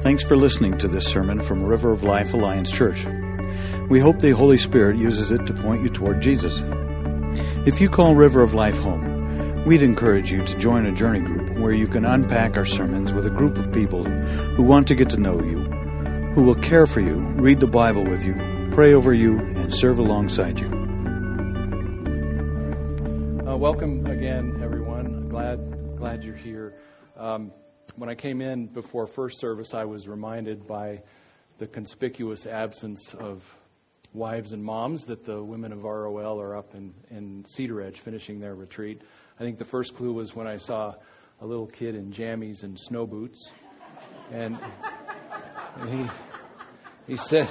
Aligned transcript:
Thanks 0.00 0.22
for 0.22 0.36
listening 0.36 0.78
to 0.78 0.86
this 0.86 1.08
sermon 1.08 1.42
from 1.42 1.64
River 1.64 1.92
of 1.92 2.04
Life 2.04 2.32
Alliance 2.32 2.70
Church. 2.70 3.04
We 3.88 3.98
hope 3.98 4.20
the 4.20 4.30
Holy 4.30 4.56
Spirit 4.56 4.96
uses 4.96 5.32
it 5.32 5.44
to 5.46 5.52
point 5.52 5.82
you 5.82 5.88
toward 5.88 6.20
Jesus. 6.20 6.62
If 7.66 7.80
you 7.80 7.88
call 7.88 8.14
River 8.14 8.40
of 8.40 8.54
Life 8.54 8.78
home, 8.78 9.64
we'd 9.64 9.82
encourage 9.82 10.30
you 10.30 10.44
to 10.44 10.56
join 10.56 10.86
a 10.86 10.92
journey 10.92 11.18
group 11.18 11.58
where 11.58 11.72
you 11.72 11.88
can 11.88 12.04
unpack 12.04 12.56
our 12.56 12.64
sermons 12.64 13.12
with 13.12 13.26
a 13.26 13.30
group 13.30 13.56
of 13.56 13.72
people 13.72 14.04
who 14.04 14.62
want 14.62 14.86
to 14.86 14.94
get 14.94 15.10
to 15.10 15.16
know 15.16 15.42
you, 15.42 15.64
who 16.34 16.44
will 16.44 16.54
care 16.54 16.86
for 16.86 17.00
you, 17.00 17.16
read 17.16 17.58
the 17.58 17.66
Bible 17.66 18.04
with 18.04 18.24
you, 18.24 18.34
pray 18.70 18.94
over 18.94 19.12
you, 19.12 19.36
and 19.40 19.74
serve 19.74 19.98
alongside 19.98 20.60
you. 20.60 20.68
Uh, 23.44 23.56
welcome 23.56 24.06
again, 24.06 24.60
everyone. 24.62 25.28
Glad 25.28 25.96
glad 25.96 26.22
you're 26.22 26.36
here. 26.36 26.76
Um, 27.16 27.50
when 27.98 28.08
I 28.08 28.14
came 28.14 28.40
in 28.40 28.66
before 28.66 29.06
first 29.06 29.40
service, 29.40 29.74
I 29.74 29.84
was 29.84 30.06
reminded 30.06 30.66
by 30.66 31.02
the 31.58 31.66
conspicuous 31.66 32.46
absence 32.46 33.12
of 33.14 33.42
wives 34.12 34.52
and 34.52 34.62
moms 34.62 35.04
that 35.06 35.24
the 35.24 35.42
women 35.42 35.72
of 35.72 35.82
ROL 35.82 36.40
are 36.40 36.56
up 36.56 36.74
in, 36.74 36.94
in 37.10 37.44
Cedaredge 37.44 37.96
finishing 37.96 38.38
their 38.38 38.54
retreat. 38.54 39.02
I 39.38 39.42
think 39.42 39.58
the 39.58 39.64
first 39.64 39.96
clue 39.96 40.12
was 40.12 40.34
when 40.34 40.46
I 40.46 40.58
saw 40.58 40.94
a 41.40 41.46
little 41.46 41.66
kid 41.66 41.96
in 41.96 42.12
jammies 42.12 42.62
and 42.62 42.78
snow 42.78 43.04
boots. 43.04 43.52
And 44.30 44.58
he, 45.88 46.04
he 47.08 47.16
said 47.16 47.48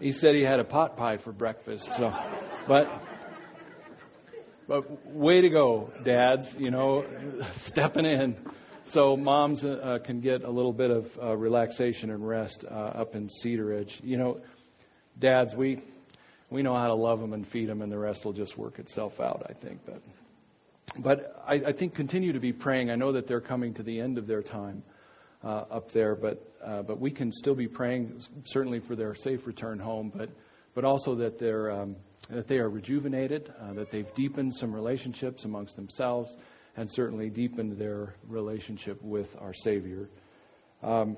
he 0.00 0.10
said 0.10 0.34
he 0.34 0.42
had 0.42 0.60
a 0.60 0.64
pot 0.64 0.96
pie 0.96 1.16
for 1.16 1.32
breakfast. 1.32 1.92
So, 1.92 2.12
but 2.68 3.02
but 4.68 5.06
way 5.06 5.40
to 5.40 5.48
go, 5.48 5.90
dads, 6.04 6.54
you 6.58 6.70
know, 6.70 7.04
stepping 7.56 8.04
in 8.04 8.36
so 8.84 9.16
moms 9.16 9.64
uh, 9.64 9.98
can 10.04 10.20
get 10.20 10.42
a 10.44 10.50
little 10.50 10.72
bit 10.72 10.90
of 10.90 11.18
uh, 11.20 11.36
relaxation 11.36 12.10
and 12.10 12.26
rest 12.26 12.64
uh, 12.70 12.74
up 12.74 13.14
in 13.14 13.28
Cedar 13.28 13.64
Ridge. 13.64 14.00
You 14.02 14.16
know, 14.16 14.40
dads, 15.18 15.54
we 15.54 15.82
we 16.50 16.62
know 16.62 16.74
how 16.74 16.88
to 16.88 16.94
love 16.94 17.20
them 17.20 17.32
and 17.32 17.46
feed 17.46 17.68
them, 17.68 17.82
and 17.82 17.90
the 17.90 17.98
rest 17.98 18.24
will 18.24 18.32
just 18.32 18.58
work 18.58 18.78
itself 18.78 19.20
out. 19.20 19.46
I 19.48 19.52
think, 19.52 19.80
but 19.86 20.02
but 20.98 21.42
I, 21.46 21.54
I 21.54 21.72
think 21.72 21.94
continue 21.94 22.32
to 22.32 22.40
be 22.40 22.52
praying. 22.52 22.90
I 22.90 22.96
know 22.96 23.12
that 23.12 23.26
they're 23.26 23.40
coming 23.40 23.72
to 23.74 23.82
the 23.82 24.00
end 24.00 24.18
of 24.18 24.26
their 24.26 24.42
time 24.42 24.82
uh, 25.44 25.64
up 25.70 25.90
there, 25.92 26.14
but 26.14 26.42
uh, 26.64 26.82
but 26.82 27.00
we 27.00 27.10
can 27.10 27.32
still 27.32 27.54
be 27.54 27.68
praying 27.68 28.20
certainly 28.44 28.80
for 28.80 28.96
their 28.96 29.14
safe 29.14 29.46
return 29.46 29.78
home, 29.78 30.12
but 30.14 30.28
but 30.74 30.84
also 30.84 31.14
that 31.14 31.38
they're 31.38 31.70
um, 31.70 31.96
that 32.28 32.48
they 32.48 32.58
are 32.58 32.68
rejuvenated, 32.68 33.52
uh, 33.60 33.72
that 33.72 33.90
they've 33.90 34.12
deepened 34.14 34.54
some 34.54 34.74
relationships 34.74 35.44
amongst 35.44 35.76
themselves 35.76 36.36
and 36.76 36.90
certainly 36.90 37.30
deepened 37.30 37.78
their 37.78 38.14
relationship 38.28 39.02
with 39.02 39.36
our 39.40 39.52
Savior. 39.52 40.08
Um, 40.82 41.16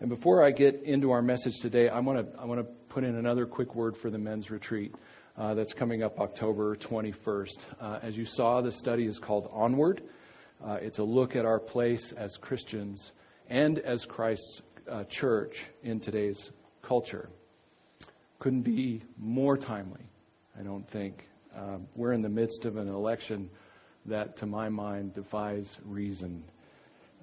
and 0.00 0.08
before 0.08 0.44
I 0.44 0.50
get 0.50 0.82
into 0.82 1.10
our 1.10 1.22
message 1.22 1.58
today, 1.60 1.88
I 1.88 2.00
want 2.00 2.32
to 2.32 2.40
I 2.40 2.44
want 2.44 2.60
to 2.60 2.66
put 2.88 3.04
in 3.04 3.16
another 3.16 3.46
quick 3.46 3.74
word 3.74 3.96
for 3.96 4.10
the 4.10 4.18
men's 4.18 4.50
retreat 4.50 4.94
uh, 5.36 5.54
that's 5.54 5.74
coming 5.74 6.02
up 6.02 6.18
October 6.20 6.76
21st. 6.76 7.66
Uh, 7.80 7.98
as 8.02 8.16
you 8.16 8.24
saw, 8.24 8.60
the 8.60 8.72
study 8.72 9.06
is 9.06 9.18
called 9.18 9.48
Onward. 9.52 10.02
Uh, 10.64 10.78
it's 10.80 10.98
a 10.98 11.04
look 11.04 11.36
at 11.36 11.44
our 11.44 11.58
place 11.58 12.12
as 12.12 12.36
Christians 12.36 13.12
and 13.48 13.78
as 13.80 14.04
Christ's 14.04 14.62
uh, 14.88 15.04
church 15.04 15.66
in 15.82 16.00
today's 16.00 16.50
culture. 16.82 17.28
Couldn't 18.38 18.62
be 18.62 19.02
more 19.18 19.56
timely, 19.56 20.04
I 20.58 20.62
don't 20.62 20.88
think. 20.88 21.26
Um, 21.54 21.86
we're 21.94 22.12
in 22.12 22.22
the 22.22 22.28
midst 22.28 22.64
of 22.64 22.76
an 22.76 22.88
election 22.88 23.50
that, 24.06 24.36
to 24.38 24.46
my 24.46 24.68
mind, 24.68 25.14
defies 25.14 25.78
reason. 25.84 26.42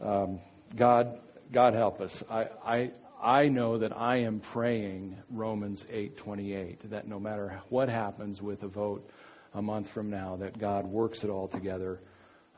Um, 0.02 0.40
God, 0.76 1.20
God 1.52 1.74
help 1.74 2.02
us. 2.02 2.24
I, 2.30 2.48
I, 2.66 2.92
I 3.22 3.48
know 3.48 3.80
that 3.80 3.98
I 3.98 4.18
am 4.18 4.40
praying 4.40 5.18
Romans 5.30 5.86
8:28 5.86 6.90
that 6.90 7.08
no 7.08 7.20
matter 7.20 7.62
what 7.70 7.90
happens 7.90 8.42
with 8.42 8.64
a 8.64 8.68
vote 8.68 9.10
a 9.54 9.62
month 9.62 9.90
from 9.90 10.10
now, 10.10 10.36
that 10.36 10.60
God 10.60 10.86
works 10.86 11.24
it 11.24 11.30
all 11.30 11.48
together 11.48 12.00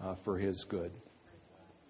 uh, 0.04 0.16
for 0.16 0.38
His 0.38 0.66
good. 0.66 0.92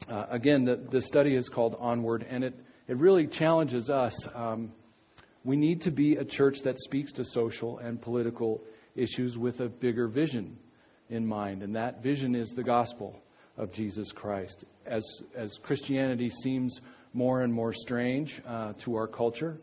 Uh, 0.07 0.25
again, 0.29 0.66
the, 0.66 0.75
the 0.75 1.01
study 1.01 1.35
is 1.35 1.50
called 1.50 1.75
Onward, 1.79 2.25
and 2.29 2.44
it, 2.44 2.53
it 2.88 2.97
really 2.97 3.28
challenges 3.28 3.90
us. 3.90 4.28
Um, 4.35 4.72
we 5.44 5.56
need 5.56 5.81
to 5.81 5.91
be 5.91 6.16
a 6.16 6.25
church 6.25 6.59
that 6.63 6.79
speaks 6.79 7.11
to 7.13 7.23
social 7.23 7.79
and 7.79 8.01
political 8.01 8.61
issues 8.96 9.38
with 9.38 9.61
a 9.61 9.69
bigger 9.69 10.07
vision 10.07 10.57
in 11.09 11.25
mind, 11.25 11.64
and 11.64 11.75
that 11.75 12.03
vision 12.03 12.36
is 12.36 12.50
the 12.50 12.64
gospel 12.64 13.20
of 13.58 13.72
Jesus 13.72 14.12
Christ. 14.12 14.66
As, 14.86 15.03
as 15.36 15.58
Christianity 15.58 16.30
seems 16.30 16.81
more 17.14 17.42
and 17.42 17.53
more 17.53 17.74
strange 17.74 18.42
uh, 18.46 18.74
to 18.80 18.96
our 18.96 19.08
culture, 19.08 19.58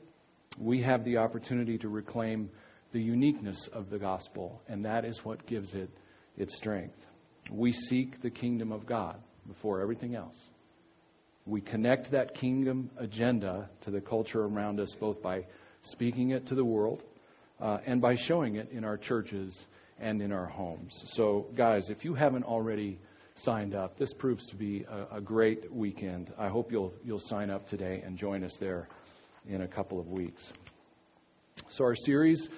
we 0.58 0.82
have 0.82 1.04
the 1.04 1.18
opportunity 1.18 1.78
to 1.78 1.88
reclaim 1.88 2.50
the 2.92 3.00
uniqueness 3.00 3.68
of 3.68 3.90
the 3.90 3.98
gospel, 3.98 4.60
and 4.68 4.84
that 4.84 5.04
is 5.04 5.24
what 5.24 5.46
gives 5.46 5.74
it 5.74 5.90
its 6.36 6.56
strength. 6.56 7.06
We 7.50 7.72
seek 7.72 8.20
the 8.20 8.30
kingdom 8.30 8.72
of 8.72 8.86
God 8.86 9.16
before 9.46 9.80
everything 9.80 10.14
else. 10.14 10.48
We 11.46 11.60
connect 11.60 12.10
that 12.10 12.34
kingdom 12.34 12.90
agenda 12.96 13.68
to 13.82 13.90
the 13.90 14.00
culture 14.00 14.42
around 14.42 14.80
us 14.80 14.94
both 14.94 15.22
by 15.22 15.44
speaking 15.82 16.30
it 16.30 16.46
to 16.46 16.56
the 16.56 16.64
world 16.64 17.04
uh, 17.60 17.78
and 17.86 18.00
by 18.00 18.14
showing 18.14 18.56
it 18.56 18.70
in 18.72 18.84
our 18.84 18.96
churches 18.96 19.66
and 19.98 20.20
in 20.20 20.32
our 20.32 20.46
homes. 20.46 21.04
So, 21.06 21.46
guys, 21.54 21.90
if 21.90 22.04
you 22.04 22.14
haven't 22.14 22.44
already 22.44 22.98
signed 23.34 23.74
up, 23.74 23.96
this 23.96 24.12
proves 24.12 24.46
to 24.48 24.56
be 24.56 24.84
a, 24.84 25.16
a 25.16 25.20
great 25.20 25.72
weekend. 25.72 26.32
I 26.38 26.48
hope 26.48 26.70
you'll, 26.70 26.94
you'll 27.04 27.18
sign 27.18 27.50
up 27.50 27.66
today 27.66 28.02
and 28.04 28.16
join 28.16 28.44
us 28.44 28.56
there 28.56 28.88
in 29.48 29.62
a 29.62 29.68
couple 29.68 29.98
of 29.98 30.08
weeks. 30.08 30.52
So, 31.68 31.84
our 31.84 31.94
series 31.94 32.48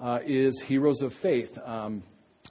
uh, 0.00 0.20
is 0.24 0.62
Heroes 0.62 1.02
of 1.02 1.12
Faith. 1.12 1.58
Um, 1.64 2.02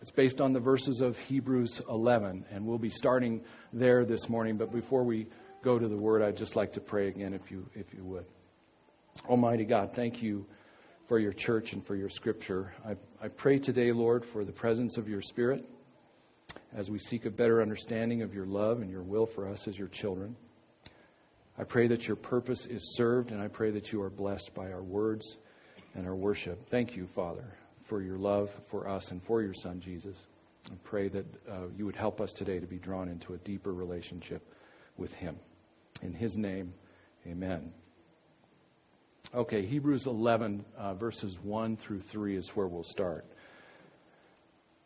it's 0.01 0.11
based 0.11 0.41
on 0.41 0.53
the 0.53 0.59
verses 0.59 1.01
of 1.01 1.17
Hebrews 1.17 1.81
11, 1.89 2.45
and 2.51 2.65
we'll 2.65 2.77
be 2.77 2.89
starting 2.89 3.41
there 3.71 4.05
this 4.05 4.29
morning. 4.29 4.57
But 4.57 4.71
before 4.71 5.03
we 5.03 5.27
go 5.63 5.79
to 5.79 5.87
the 5.87 5.97
word, 5.97 6.21
I'd 6.21 6.37
just 6.37 6.55
like 6.55 6.73
to 6.73 6.81
pray 6.81 7.07
again, 7.07 7.33
if 7.33 7.49
you, 7.49 7.67
if 7.73 7.93
you 7.93 8.03
would. 8.03 8.25
Almighty 9.27 9.65
God, 9.65 9.93
thank 9.95 10.21
you 10.21 10.45
for 11.07 11.19
your 11.19 11.33
church 11.33 11.73
and 11.73 11.85
for 11.85 11.95
your 11.95 12.09
scripture. 12.09 12.73
I, 12.85 12.95
I 13.23 13.27
pray 13.27 13.59
today, 13.59 13.91
Lord, 13.91 14.25
for 14.25 14.43
the 14.43 14.51
presence 14.51 14.97
of 14.97 15.07
your 15.07 15.21
Spirit 15.21 15.63
as 16.75 16.89
we 16.89 16.99
seek 16.99 17.25
a 17.25 17.29
better 17.29 17.61
understanding 17.61 18.21
of 18.21 18.33
your 18.33 18.45
love 18.45 18.81
and 18.81 18.89
your 18.89 19.03
will 19.03 19.25
for 19.25 19.47
us 19.47 19.67
as 19.67 19.77
your 19.77 19.87
children. 19.87 20.35
I 21.57 21.63
pray 21.63 21.87
that 21.87 22.07
your 22.07 22.17
purpose 22.17 22.65
is 22.65 22.95
served, 22.95 23.31
and 23.31 23.41
I 23.41 23.47
pray 23.47 23.71
that 23.71 23.93
you 23.93 24.01
are 24.01 24.09
blessed 24.09 24.53
by 24.53 24.71
our 24.71 24.83
words 24.83 25.37
and 25.95 26.05
our 26.05 26.15
worship. 26.15 26.67
Thank 26.69 26.95
you, 26.95 27.07
Father, 27.07 27.45
for 27.85 28.01
your 28.01 28.17
love 28.17 28.49
for 28.67 28.89
us 28.89 29.11
and 29.11 29.23
for 29.23 29.41
your 29.41 29.53
Son, 29.53 29.79
Jesus. 29.79 30.17
I 30.69 30.75
pray 30.83 31.07
that 31.09 31.25
uh, 31.49 31.67
you 31.77 31.85
would 31.85 31.95
help 31.95 32.19
us 32.19 32.33
today 32.33 32.59
to 32.59 32.67
be 32.67 32.77
drawn 32.77 33.07
into 33.07 33.35
a 33.35 33.37
deeper 33.37 33.73
relationship 33.73 34.41
with 34.97 35.13
him. 35.13 35.37
In 36.01 36.13
his 36.13 36.37
name, 36.37 36.73
amen. 37.25 37.71
Okay, 39.35 39.65
Hebrews 39.65 40.07
11, 40.07 40.63
uh, 40.77 40.93
verses 40.93 41.37
1 41.43 41.75
through 41.75 41.99
3 41.99 42.37
is 42.37 42.47
where 42.51 42.67
we'll 42.67 42.85
start. 42.85 43.25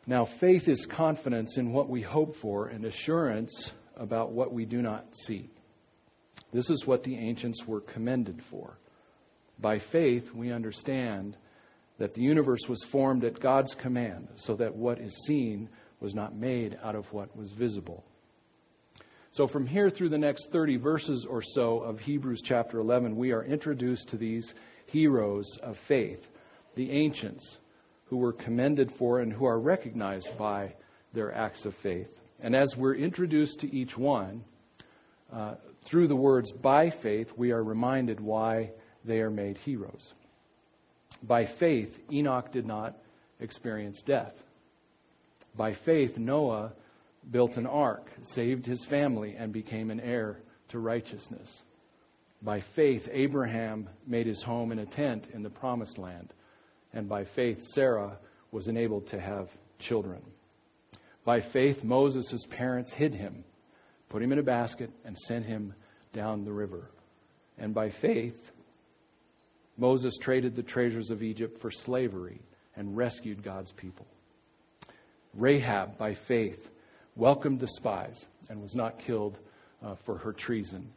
Now, 0.08 0.24
faith 0.24 0.68
is 0.68 0.86
confidence 0.86 1.56
in 1.56 1.72
what 1.72 1.88
we 1.88 2.02
hope 2.02 2.34
for 2.34 2.66
and 2.66 2.84
assurance 2.84 3.70
about 3.96 4.32
what 4.32 4.52
we 4.52 4.64
do 4.64 4.82
not 4.82 5.16
see. 5.16 5.50
This 6.52 6.68
is 6.68 6.84
what 6.84 7.04
the 7.04 7.16
ancients 7.16 7.64
were 7.64 7.80
commended 7.80 8.42
for. 8.42 8.76
By 9.60 9.78
faith, 9.78 10.34
we 10.34 10.50
understand 10.50 11.36
that 11.98 12.14
the 12.14 12.22
universe 12.22 12.68
was 12.68 12.82
formed 12.82 13.22
at 13.22 13.38
God's 13.38 13.76
command, 13.76 14.26
so 14.34 14.56
that 14.56 14.74
what 14.74 14.98
is 14.98 15.16
seen 15.28 15.68
was 16.00 16.16
not 16.16 16.34
made 16.34 16.76
out 16.82 16.96
of 16.96 17.12
what 17.12 17.36
was 17.36 17.52
visible. 17.52 18.02
So, 19.32 19.46
from 19.46 19.64
here 19.64 19.88
through 19.90 20.08
the 20.08 20.18
next 20.18 20.50
30 20.50 20.76
verses 20.76 21.24
or 21.24 21.40
so 21.40 21.78
of 21.78 22.00
Hebrews 22.00 22.42
chapter 22.42 22.80
11, 22.80 23.14
we 23.14 23.30
are 23.30 23.44
introduced 23.44 24.08
to 24.08 24.16
these 24.16 24.54
heroes 24.86 25.56
of 25.62 25.78
faith, 25.78 26.28
the 26.74 26.90
ancients 26.90 27.58
who 28.06 28.16
were 28.16 28.32
commended 28.32 28.90
for 28.90 29.20
and 29.20 29.32
who 29.32 29.44
are 29.44 29.60
recognized 29.60 30.36
by 30.36 30.74
their 31.12 31.32
acts 31.32 31.64
of 31.64 31.76
faith. 31.76 32.20
And 32.40 32.56
as 32.56 32.76
we're 32.76 32.96
introduced 32.96 33.60
to 33.60 33.72
each 33.72 33.96
one, 33.96 34.42
uh, 35.32 35.54
through 35.82 36.08
the 36.08 36.16
words 36.16 36.50
by 36.50 36.90
faith, 36.90 37.32
we 37.36 37.52
are 37.52 37.62
reminded 37.62 38.18
why 38.18 38.72
they 39.04 39.20
are 39.20 39.30
made 39.30 39.58
heroes. 39.58 40.12
By 41.22 41.44
faith, 41.44 42.00
Enoch 42.10 42.50
did 42.50 42.66
not 42.66 42.98
experience 43.38 44.02
death. 44.02 44.42
By 45.56 45.72
faith, 45.72 46.18
Noah 46.18 46.72
built 47.30 47.56
an 47.56 47.66
ark, 47.66 48.10
saved 48.22 48.66
his 48.66 48.84
family, 48.84 49.34
and 49.36 49.52
became 49.52 49.90
an 49.90 50.00
heir 50.00 50.40
to 50.68 50.78
righteousness. 50.78 51.62
By 52.42 52.60
faith, 52.60 53.08
Abraham 53.12 53.88
made 54.06 54.26
his 54.26 54.42
home 54.42 54.72
in 54.72 54.78
a 54.78 54.86
tent 54.86 55.28
in 55.32 55.42
the 55.42 55.50
promised 55.50 55.98
land. 55.98 56.32
And 56.92 57.08
by 57.08 57.24
faith, 57.24 57.62
Sarah 57.62 58.18
was 58.50 58.68
enabled 58.68 59.06
to 59.08 59.20
have 59.20 59.50
children. 59.78 60.22
By 61.24 61.40
faith, 61.40 61.84
Moses' 61.84 62.46
parents 62.48 62.92
hid 62.92 63.14
him, 63.14 63.44
put 64.08 64.22
him 64.22 64.32
in 64.32 64.38
a 64.38 64.42
basket, 64.42 64.90
and 65.04 65.18
sent 65.18 65.44
him 65.44 65.74
down 66.12 66.44
the 66.44 66.52
river. 66.52 66.90
And 67.58 67.74
by 67.74 67.90
faith, 67.90 68.50
Moses 69.76 70.16
traded 70.16 70.56
the 70.56 70.62
treasures 70.62 71.10
of 71.10 71.22
Egypt 71.22 71.60
for 71.60 71.70
slavery 71.70 72.40
and 72.74 72.96
rescued 72.96 73.42
God's 73.42 73.72
people. 73.72 74.06
Rahab, 75.34 75.98
by 75.98 76.14
faith, 76.14 76.70
welcomed 77.16 77.60
the 77.60 77.68
spies 77.68 78.26
and 78.48 78.60
was 78.60 78.74
not 78.74 78.98
killed 78.98 79.38
uh, 79.82 79.94
for 79.94 80.18
her 80.18 80.32
treason. 80.32 80.90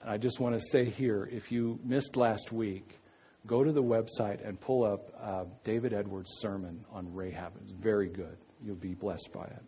And 0.00 0.10
I 0.10 0.16
just 0.16 0.40
want 0.40 0.54
to 0.54 0.60
say 0.60 0.84
here 0.84 1.28
if 1.30 1.52
you 1.52 1.78
missed 1.84 2.16
last 2.16 2.52
week, 2.52 2.98
go 3.46 3.62
to 3.62 3.72
the 3.72 3.82
website 3.82 4.46
and 4.46 4.60
pull 4.60 4.84
up 4.84 5.12
uh, 5.20 5.44
David 5.64 5.92
Edwards' 5.92 6.30
sermon 6.40 6.84
on 6.92 7.12
Rahab. 7.14 7.52
It's 7.62 7.72
very 7.72 8.08
good. 8.08 8.36
You'll 8.64 8.76
be 8.76 8.94
blessed 8.94 9.30
by 9.32 9.44
it. 9.44 9.62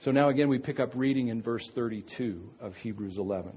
So 0.00 0.10
now 0.10 0.28
again, 0.28 0.48
we 0.48 0.58
pick 0.58 0.80
up 0.80 0.92
reading 0.94 1.28
in 1.28 1.40
verse 1.40 1.70
32 1.70 2.50
of 2.60 2.76
Hebrews 2.76 3.18
11. 3.18 3.52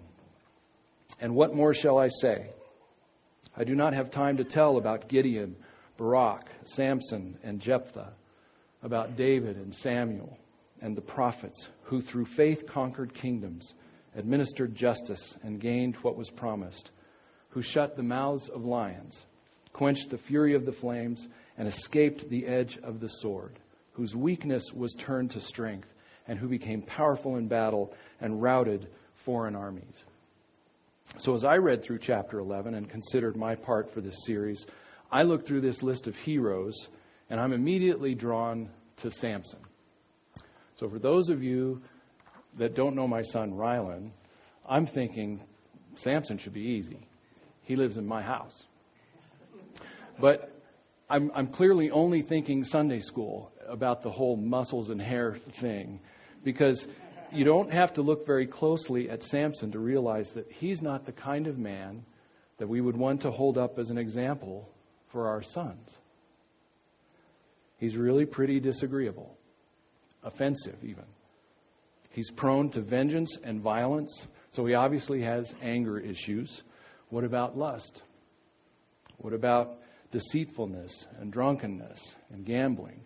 And 1.19 1.35
what 1.35 1.55
more 1.55 1.73
shall 1.73 1.97
I 1.97 2.07
say? 2.07 2.51
I 3.55 3.63
do 3.63 3.75
not 3.75 3.93
have 3.93 4.11
time 4.11 4.37
to 4.37 4.43
tell 4.43 4.77
about 4.77 5.07
Gideon, 5.07 5.55
Barak, 5.97 6.47
Samson, 6.63 7.37
and 7.43 7.59
Jephthah, 7.59 8.13
about 8.83 9.17
David 9.17 9.57
and 9.57 9.73
Samuel 9.73 10.37
and 10.81 10.95
the 10.95 11.01
prophets, 11.01 11.69
who 11.83 12.01
through 12.01 12.25
faith 12.25 12.67
conquered 12.67 13.13
kingdoms, 13.13 13.73
administered 14.15 14.75
justice, 14.75 15.37
and 15.43 15.59
gained 15.59 15.95
what 15.97 16.17
was 16.17 16.29
promised, 16.29 16.91
who 17.49 17.61
shut 17.61 17.95
the 17.95 18.03
mouths 18.03 18.49
of 18.49 18.65
lions, 18.65 19.25
quenched 19.73 20.09
the 20.09 20.17
fury 20.17 20.53
of 20.53 20.65
the 20.65 20.71
flames, 20.71 21.27
and 21.57 21.67
escaped 21.67 22.29
the 22.29 22.45
edge 22.45 22.77
of 22.79 22.99
the 22.99 23.07
sword, 23.07 23.59
whose 23.93 24.15
weakness 24.15 24.73
was 24.73 24.93
turned 24.93 25.31
to 25.31 25.39
strength, 25.39 25.93
and 26.27 26.37
who 26.37 26.47
became 26.47 26.81
powerful 26.81 27.37
in 27.37 27.47
battle 27.47 27.93
and 28.19 28.41
routed 28.41 28.87
foreign 29.15 29.55
armies. 29.55 30.05
So, 31.17 31.33
as 31.33 31.45
I 31.45 31.57
read 31.57 31.83
through 31.83 31.99
chapter 31.99 32.39
11 32.39 32.73
and 32.73 32.89
considered 32.89 33.37
my 33.37 33.55
part 33.55 33.89
for 33.93 34.01
this 34.01 34.25
series, 34.25 34.65
I 35.09 35.23
looked 35.23 35.47
through 35.47 35.61
this 35.61 35.81
list 35.81 36.07
of 36.07 36.17
heroes 36.17 36.89
and 37.29 37.39
I'm 37.39 37.53
immediately 37.53 38.13
drawn 38.13 38.69
to 38.97 39.11
Samson. 39.11 39.59
So, 40.77 40.87
for 40.87 40.99
those 40.99 41.29
of 41.29 41.43
you 41.43 41.81
that 42.57 42.75
don't 42.75 42.95
know 42.95 43.07
my 43.07 43.21
son 43.21 43.51
Rylan, 43.51 44.11
I'm 44.67 44.85
thinking 44.85 45.41
Samson 45.95 46.37
should 46.37 46.53
be 46.53 46.61
easy. 46.61 47.07
He 47.63 47.75
lives 47.75 47.97
in 47.97 48.05
my 48.05 48.21
house. 48.21 48.63
But 50.19 50.51
I'm, 51.09 51.31
I'm 51.33 51.47
clearly 51.47 51.89
only 51.91 52.21
thinking 52.21 52.63
Sunday 52.63 52.99
school 52.99 53.51
about 53.67 54.01
the 54.01 54.11
whole 54.11 54.35
muscles 54.35 54.89
and 54.89 55.01
hair 55.01 55.37
thing 55.51 55.99
because 56.43 56.87
you 57.31 57.43
don't 57.43 57.71
have 57.71 57.93
to 57.93 58.01
look 58.01 58.25
very 58.25 58.47
closely 58.47 59.09
at 59.09 59.23
Samson 59.23 59.71
to 59.71 59.79
realize 59.79 60.31
that 60.33 60.51
he's 60.51 60.81
not 60.81 61.05
the 61.05 61.11
kind 61.11 61.47
of 61.47 61.57
man 61.57 62.05
that 62.57 62.67
we 62.67 62.81
would 62.81 62.97
want 62.97 63.21
to 63.21 63.31
hold 63.31 63.57
up 63.57 63.77
as 63.79 63.89
an 63.89 63.97
example 63.97 64.69
for 65.09 65.27
our 65.27 65.41
sons. 65.41 65.97
He's 67.77 67.95
really 67.95 68.25
pretty 68.25 68.59
disagreeable, 68.59 69.36
offensive, 70.23 70.83
even. 70.83 71.05
He's 72.09 72.31
prone 72.31 72.69
to 72.71 72.81
vengeance 72.81 73.37
and 73.43 73.61
violence, 73.61 74.27
so 74.51 74.65
he 74.65 74.73
obviously 74.73 75.21
has 75.21 75.55
anger 75.61 75.99
issues. 75.99 76.63
What 77.09 77.23
about 77.23 77.57
lust? 77.57 78.01
What 79.17 79.33
about 79.33 79.79
deceitfulness 80.11 81.07
and 81.19 81.31
drunkenness 81.31 82.15
and 82.31 82.45
gambling? 82.45 83.01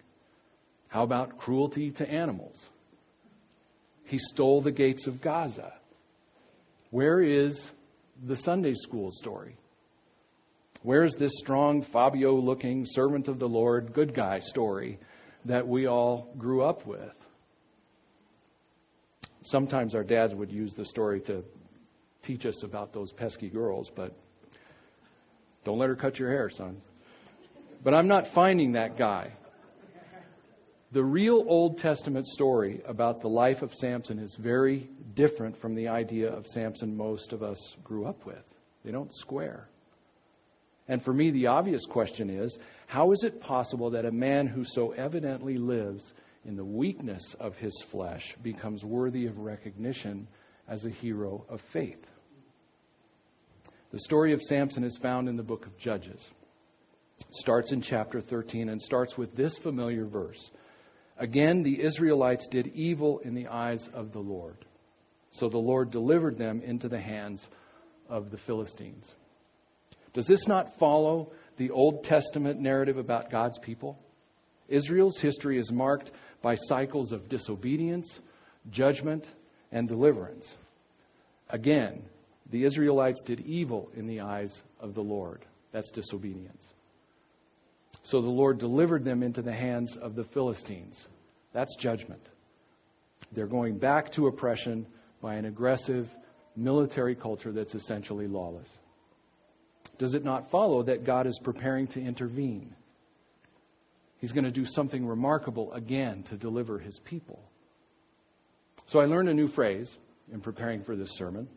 How 0.88 1.04
about 1.04 1.38
cruelty 1.38 1.92
to 1.92 2.10
animals? 2.10 2.70
He 4.06 4.18
stole 4.18 4.62
the 4.62 4.72
gates 4.72 5.08
of 5.08 5.22
Gaza. 5.22 5.74
Where 6.90 7.22
is 7.22 7.72
the 8.22 8.36
Sunday 8.36 8.74
school 8.74 9.10
story? 9.12 9.56
Where's 10.84 11.14
this 11.14 11.32
strong 11.38 11.82
Fabio 11.82 12.34
looking 12.34 12.86
servant 12.86 13.28
of 13.28 13.40
the 13.40 13.48
Lord, 13.48 13.94
good 13.94 14.14
guy 14.14 14.40
story 14.40 15.00
that 15.46 15.68
we 15.68 15.88
all 15.88 16.34
grew 16.38 16.64
up 16.64 16.86
with? 16.86 17.16
Sometimes 19.44 19.96
our 19.96 20.04
dads 20.04 20.36
would 20.36 20.52
use 20.52 20.74
the 20.74 20.86
story 20.86 21.20
to 21.22 21.44
teach 22.22 22.46
us 22.46 22.64
about 22.64 22.94
those 22.94 23.12
pesky 23.12 23.50
girls, 23.50 23.90
but 23.90 24.14
don't 25.64 25.80
let 25.80 25.90
her 25.90 25.96
cut 25.96 26.20
your 26.20 26.30
hair, 26.30 26.50
son. 26.50 26.82
But 27.84 27.94
I'm 27.94 28.08
not 28.08 28.28
finding 28.28 28.74
that 28.74 28.98
guy. 28.98 29.32
The 30.92 31.04
real 31.04 31.46
Old 31.48 31.78
Testament 31.78 32.28
story 32.28 32.82
about 32.86 33.22
the 33.22 33.30
life 33.30 33.62
of 33.62 33.74
Samson 33.74 34.20
is 34.20 34.36
very 34.36 34.90
different 35.16 35.58
from 35.58 35.74
the 35.74 35.88
idea 35.88 36.32
of 36.32 36.46
Samson 36.46 36.96
most 36.96 37.32
of 37.32 37.42
us 37.42 37.78
grew 37.84 38.06
up 38.06 38.26
with. 38.26 38.44
They 38.84 38.92
don't 38.92 39.14
square. 39.14 39.70
And 40.88 41.02
for 41.02 41.14
me, 41.14 41.32
the 41.32 41.48
obvious 41.48 41.86
question 41.86 42.30
is 42.30 42.60
how 42.92 43.14
is 43.14 43.24
it 43.24 43.40
possible 43.40 43.92
that 43.92 44.04
a 44.04 44.12
man 44.12 44.48
who 44.48 44.66
so 44.66 44.92
evidently 44.92 45.56
lives 45.56 46.12
in 46.44 46.58
the 46.58 46.66
weakness 46.66 47.34
of 47.40 47.56
his 47.56 47.82
flesh 47.88 48.36
becomes 48.44 48.84
worthy 48.84 49.28
of 49.28 49.38
recognition 49.38 50.28
as 50.68 50.86
a 50.86 50.90
hero 50.90 51.46
of 51.48 51.62
faith? 51.62 52.12
The 53.92 54.00
story 54.00 54.34
of 54.34 54.42
Samson 54.42 54.84
is 54.84 54.98
found 54.98 55.30
in 55.30 55.38
the 55.38 55.42
book 55.42 55.66
of 55.66 55.78
Judges. 55.78 56.32
It 57.22 57.34
starts 57.34 57.72
in 57.72 57.80
chapter 57.80 58.20
13 58.20 58.68
and 58.68 58.82
starts 58.82 59.18
with 59.18 59.38
this 59.38 59.58
familiar 59.58 60.04
verse 60.04 60.52
Again, 61.18 61.64
the 61.64 61.82
Israelites 61.82 62.50
did 62.50 62.68
evil 62.76 63.20
in 63.20 63.36
the 63.36 63.48
eyes 63.48 63.88
of 63.88 64.12
the 64.12 64.20
Lord. 64.20 64.66
So 65.30 65.48
the 65.48 65.58
Lord 65.58 65.92
delivered 65.92 66.38
them 66.38 66.62
into 66.62 66.90
the 66.90 67.00
hands 67.00 67.48
of 68.10 68.32
the 68.32 68.38
Philistines. 68.38 69.16
Does 70.12 70.28
this 70.28 70.46
not 70.46 70.78
follow 70.78 71.32
the 71.62 71.70
Old 71.70 72.04
Testament 72.04 72.60
narrative 72.60 72.98
about 72.98 73.30
God's 73.30 73.60
people? 73.60 74.00
Israel's 74.68 75.20
history 75.20 75.60
is 75.60 75.72
marked 75.72 76.12
by 76.42 76.56
cycles 76.56 77.12
of 77.12 77.30
disobedience, 77.30 78.20
judgment, 78.72 79.30
and 79.72 79.88
deliverance. 79.88 80.56
Again, 81.52 82.02
the 82.50 82.64
Israelites 82.64 83.22
did 83.22 83.42
evil 83.42 83.92
in 83.96 84.08
the 84.08 84.22
eyes 84.22 84.64
of 84.80 84.96
the 84.96 85.04
Lord. 85.04 85.46
That's 85.72 85.92
disobedience. 85.92 86.66
So 88.02 88.22
the 88.22 88.30
Lord 88.30 88.58
delivered 88.58 89.06
them 89.06 89.22
into 89.22 89.44
the 89.44 89.54
hands 89.54 89.98
of 89.98 90.16
the 90.16 90.24
Philistines. 90.24 91.10
That's 91.54 91.76
judgment. 91.76 92.28
They're 93.34 93.46
going 93.46 93.78
back 93.78 94.10
to 94.14 94.26
oppression 94.26 94.88
by 95.22 95.36
an 95.36 95.46
aggressive 95.46 96.10
military 96.56 97.14
culture 97.14 97.52
that's 97.52 97.76
essentially 97.76 98.26
lawless. 98.26 98.80
Does 99.98 100.14
it 100.16 100.24
not 100.24 100.50
follow 100.50 100.84
that 100.84 101.04
God 101.04 101.28
is 101.28 101.40
preparing 101.40 101.88
to 101.88 102.02
intervene? 102.02 102.74
He's 104.20 104.32
going 104.32 104.46
to 104.46 104.52
do 104.52 104.66
something 104.66 105.06
remarkable 105.06 105.74
again 105.74 106.24
to 106.24 106.36
deliver 106.36 106.80
his 106.80 107.00
people. 107.00 107.40
So 108.88 109.00
I 109.00 109.06
learned 109.06 109.30
a 109.30 109.34
new 109.34 109.48
phrase 109.48 109.98
in 110.32 110.42
preparing 110.42 110.84
for 110.84 110.96
this 110.96 111.16
sermon 111.16 111.48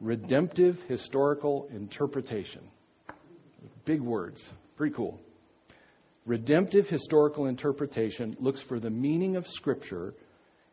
redemptive 0.00 0.82
historical 0.82 1.68
interpretation. 1.72 2.60
Big 3.84 4.00
words, 4.00 4.50
pretty 4.76 4.94
cool. 4.94 5.20
Redemptive 6.26 6.88
historical 6.88 7.46
interpretation 7.46 8.36
looks 8.40 8.60
for 8.60 8.80
the 8.80 8.90
meaning 8.90 9.36
of 9.36 9.46
Scripture 9.46 10.14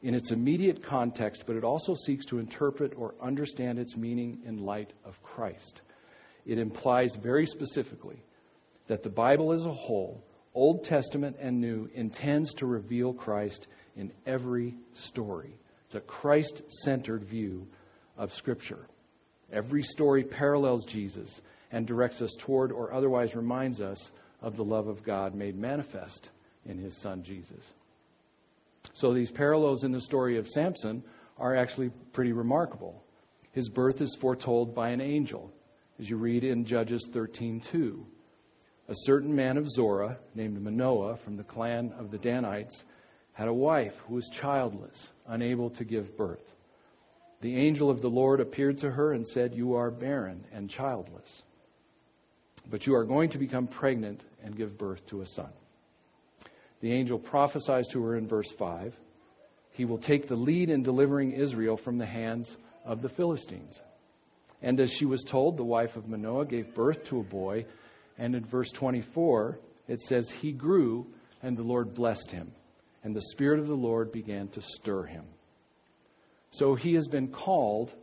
in 0.02 0.16
its 0.16 0.32
immediate 0.32 0.82
context, 0.82 1.44
but 1.46 1.56
it 1.56 1.64
also 1.64 1.94
seeks 1.94 2.26
to 2.26 2.40
interpret 2.40 2.94
or 2.98 3.14
understand 3.22 3.78
its 3.78 3.96
meaning 3.96 4.40
in 4.46 4.66
light 4.66 4.94
of 5.06 5.22
Christ. 5.24 5.82
It 6.46 6.58
implies 6.58 7.16
very 7.16 7.46
specifically 7.46 8.22
that 8.88 9.04
the 9.04 9.10
Bible 9.10 9.52
as 9.54 9.66
a 9.66 9.72
whole, 9.72 10.24
Old 10.54 10.84
Testament 10.84 11.38
and 11.40 11.62
New, 11.62 11.90
intends 11.94 12.54
to 12.56 12.66
reveal 12.66 13.14
Christ 13.14 13.68
in 13.96 14.12
every 14.26 14.76
story. 14.94 15.54
It's 15.86 15.96
a 15.96 16.02
Christ 16.02 16.64
centered 16.84 17.24
view 17.24 17.68
of 18.18 18.34
Scripture. 18.34 18.88
Every 19.52 19.84
story 19.84 20.24
parallels 20.24 20.86
Jesus 20.86 21.42
and 21.72 21.86
directs 21.86 22.22
us 22.22 22.32
toward 22.38 22.72
or 22.72 22.94
otherwise 22.94 23.36
reminds 23.36 23.82
us 23.82 24.12
of 24.42 24.56
the 24.56 24.64
love 24.64 24.88
of 24.88 25.04
God 25.04 25.36
made 25.36 25.56
manifest 25.56 26.32
in 26.66 26.78
his 26.78 26.98
son 26.98 27.24
Jesus. 27.24 27.74
So 28.94 29.14
these 29.14 29.32
parallels 29.32 29.84
in 29.84 29.92
the 29.92 30.02
story 30.02 30.38
of 30.38 30.48
Samson 30.48 31.04
are 31.38 31.56
actually 31.56 31.92
pretty 32.14 32.34
remarkable. 32.34 33.04
His 33.52 33.70
birth 33.70 34.02
is 34.02 34.18
foretold 34.20 34.74
by 34.74 34.90
an 34.90 35.02
angel, 35.02 35.52
as 36.02 36.10
you 36.10 36.18
read 36.18 36.44
in 36.44 36.66
Judges 36.66 37.08
13:2. 37.10 38.06
A 38.90 38.96
certain 39.06 39.34
man 39.34 39.56
of 39.56 39.70
Zorah, 39.70 40.18
named 40.36 40.62
Manoah, 40.62 41.16
from 41.16 41.38
the 41.38 41.44
clan 41.46 41.94
of 41.94 42.12
the 42.12 42.18
Danites, 42.18 42.84
had 43.34 43.48
a 43.48 43.54
wife 43.54 44.00
who 44.00 44.16
was 44.16 44.28
childless, 44.28 45.14
unable 45.28 45.70
to 45.70 45.86
give 45.86 46.18
birth. 46.18 46.54
The 47.40 47.56
angel 47.56 47.90
of 47.90 48.02
the 48.02 48.10
Lord 48.10 48.42
appeared 48.42 48.80
to 48.80 48.92
her 48.92 49.14
and 49.14 49.26
said, 49.26 49.56
You 49.56 49.76
are 49.76 49.90
barren 49.90 50.44
and 50.52 50.70
childless 50.70 51.44
but 52.70 52.86
you 52.86 52.96
are 52.96 53.04
going 53.04 53.30
to 53.30 53.38
become 53.38 53.68
pregnant 53.68 54.24
and 54.44 54.56
give 54.56 54.78
birth 54.78 55.06
to 55.08 55.22
a 55.22 55.26
son. 55.26 55.50
The 56.82 56.94
angel 56.94 57.20
prophesies 57.20 57.88
to 57.90 58.04
her 58.04 58.16
in 58.16 58.28
verse 58.28 58.52
5 58.52 58.96
He 59.72 59.86
will 59.86 59.98
take 59.98 60.28
the 60.28 60.36
lead 60.36 60.70
in 60.70 60.84
delivering 60.84 61.32
Israel 61.32 61.78
from 61.78 61.98
the 61.98 62.06
hands 62.06 62.58
of 62.86 63.02
the 63.02 63.10
Philistines. 63.10 63.80
And 64.62 64.80
as 64.80 64.92
she 64.92 65.06
was 65.06 65.24
told, 65.24 65.58
the 65.58 65.64
wife 65.64 65.96
of 65.96 66.08
Manoah 66.08 66.46
gave 66.46 66.74
birth 66.74 67.04
to 67.06 67.20
a 67.20 67.24
boy. 67.24 67.66
And 68.18 68.36
in 68.36 68.46
verse 68.46 68.72
24, 68.72 69.60
it 69.88 70.02
says, 70.02 70.30
He 70.30 70.52
grew, 70.52 71.08
and 71.42 71.58
the 71.58 71.64
Lord 71.64 71.94
blessed 71.94 72.32
him. 72.32 72.52
And 73.04 73.16
the 73.16 73.22
Spirit 73.22 73.60
of 73.60 73.68
the 73.68 73.74
Lord 73.74 74.12
began 74.12 74.48
to 74.50 74.62
stir 74.62 75.04
him. 75.04 75.26
So 76.52 76.76
he 76.76 76.94
has 76.94 77.08
been 77.08 77.30
called 77.30 77.94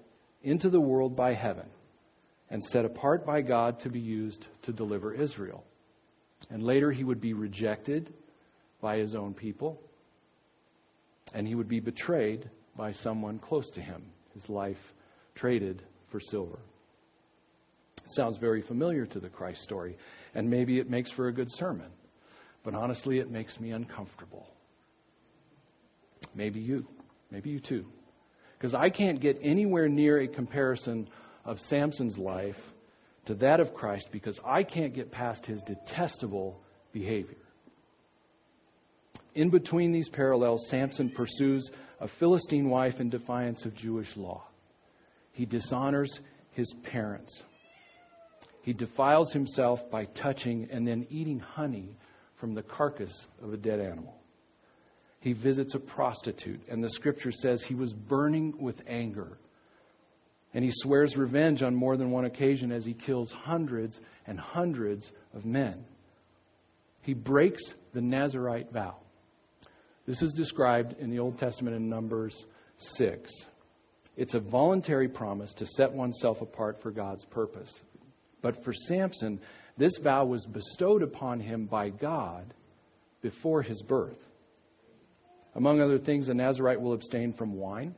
into 0.42 0.70
the 0.70 0.80
world 0.80 1.14
by 1.14 1.34
heaven 1.34 1.66
and 2.50 2.64
set 2.64 2.84
apart 2.84 3.26
by 3.26 3.42
God 3.42 3.80
to 3.80 3.90
be 3.90 4.00
used 4.00 4.48
to 4.62 4.72
deliver 4.72 5.12
Israel. 5.12 5.64
And 6.50 6.62
later 6.62 6.90
he 6.90 7.04
would 7.04 7.20
be 7.20 7.34
rejected 7.34 8.12
by 8.80 8.96
his 8.96 9.14
own 9.14 9.34
people, 9.34 9.80
and 11.34 11.46
he 11.46 11.54
would 11.54 11.68
be 11.68 11.80
betrayed 11.80 12.48
by 12.76 12.92
someone 12.92 13.38
close 13.38 13.70
to 13.70 13.80
him, 13.80 14.02
his 14.34 14.48
life 14.48 14.94
traded 15.34 15.82
for 16.08 16.20
silver. 16.20 16.58
It 18.04 18.12
sounds 18.12 18.38
very 18.38 18.62
familiar 18.62 19.06
to 19.06 19.20
the 19.20 19.28
Christ 19.28 19.62
story, 19.62 19.96
and 20.34 20.48
maybe 20.48 20.78
it 20.78 20.88
makes 20.88 21.10
for 21.10 21.28
a 21.28 21.32
good 21.32 21.50
sermon, 21.50 21.90
but 22.62 22.74
honestly, 22.74 23.18
it 23.18 23.30
makes 23.30 23.60
me 23.60 23.70
uncomfortable. 23.70 24.48
Maybe 26.34 26.60
you, 26.60 26.86
maybe 27.30 27.50
you 27.50 27.60
too. 27.60 27.86
Because 28.56 28.74
I 28.74 28.90
can't 28.90 29.20
get 29.20 29.38
anywhere 29.42 29.88
near 29.88 30.18
a 30.18 30.26
comparison 30.26 31.08
of 31.44 31.60
Samson's 31.60 32.18
life 32.18 32.60
to 33.26 33.34
that 33.34 33.60
of 33.60 33.74
Christ 33.74 34.10
because 34.10 34.40
I 34.44 34.62
can't 34.62 34.94
get 34.94 35.12
past 35.12 35.46
his 35.46 35.62
detestable 35.62 36.60
behavior. 36.92 37.36
In 39.34 39.50
between 39.50 39.92
these 39.92 40.08
parallels, 40.08 40.66
Samson 40.68 41.10
pursues 41.10 41.70
a 42.00 42.08
Philistine 42.08 42.68
wife 42.68 43.00
in 43.00 43.10
defiance 43.10 43.64
of 43.66 43.74
Jewish 43.74 44.16
law. 44.16 44.47
He 45.38 45.46
dishonors 45.46 46.20
his 46.50 46.74
parents. 46.82 47.44
He 48.60 48.72
defiles 48.72 49.32
himself 49.32 49.88
by 49.88 50.06
touching 50.06 50.66
and 50.72 50.84
then 50.84 51.06
eating 51.10 51.38
honey 51.38 51.94
from 52.34 52.54
the 52.54 52.62
carcass 52.64 53.28
of 53.40 53.52
a 53.52 53.56
dead 53.56 53.78
animal. 53.78 54.20
He 55.20 55.34
visits 55.34 55.76
a 55.76 55.78
prostitute, 55.78 56.62
and 56.68 56.82
the 56.82 56.90
scripture 56.90 57.30
says 57.30 57.62
he 57.62 57.76
was 57.76 57.92
burning 57.92 58.54
with 58.58 58.82
anger. 58.88 59.38
And 60.54 60.64
he 60.64 60.72
swears 60.72 61.16
revenge 61.16 61.62
on 61.62 61.72
more 61.72 61.96
than 61.96 62.10
one 62.10 62.24
occasion 62.24 62.72
as 62.72 62.84
he 62.84 62.92
kills 62.92 63.30
hundreds 63.30 64.00
and 64.26 64.40
hundreds 64.40 65.12
of 65.32 65.46
men. 65.46 65.84
He 67.02 67.14
breaks 67.14 67.76
the 67.92 68.02
Nazarite 68.02 68.72
vow. 68.72 68.96
This 70.04 70.20
is 70.20 70.32
described 70.32 70.96
in 70.98 71.10
the 71.10 71.20
Old 71.20 71.38
Testament 71.38 71.76
in 71.76 71.88
Numbers 71.88 72.44
6. 72.78 73.30
It's 74.18 74.34
a 74.34 74.40
voluntary 74.40 75.06
promise 75.06 75.54
to 75.54 75.66
set 75.66 75.92
oneself 75.92 76.42
apart 76.42 76.82
for 76.82 76.90
God's 76.90 77.24
purpose. 77.24 77.82
But 78.42 78.64
for 78.64 78.72
Samson, 78.72 79.38
this 79.76 79.96
vow 79.98 80.24
was 80.24 80.44
bestowed 80.44 81.04
upon 81.04 81.38
him 81.38 81.66
by 81.66 81.90
God 81.90 82.52
before 83.22 83.62
his 83.62 83.80
birth. 83.80 84.18
Among 85.54 85.80
other 85.80 86.00
things, 86.00 86.28
a 86.28 86.34
Nazarite 86.34 86.80
will 86.80 86.94
abstain 86.94 87.32
from 87.32 87.54
wine 87.54 87.94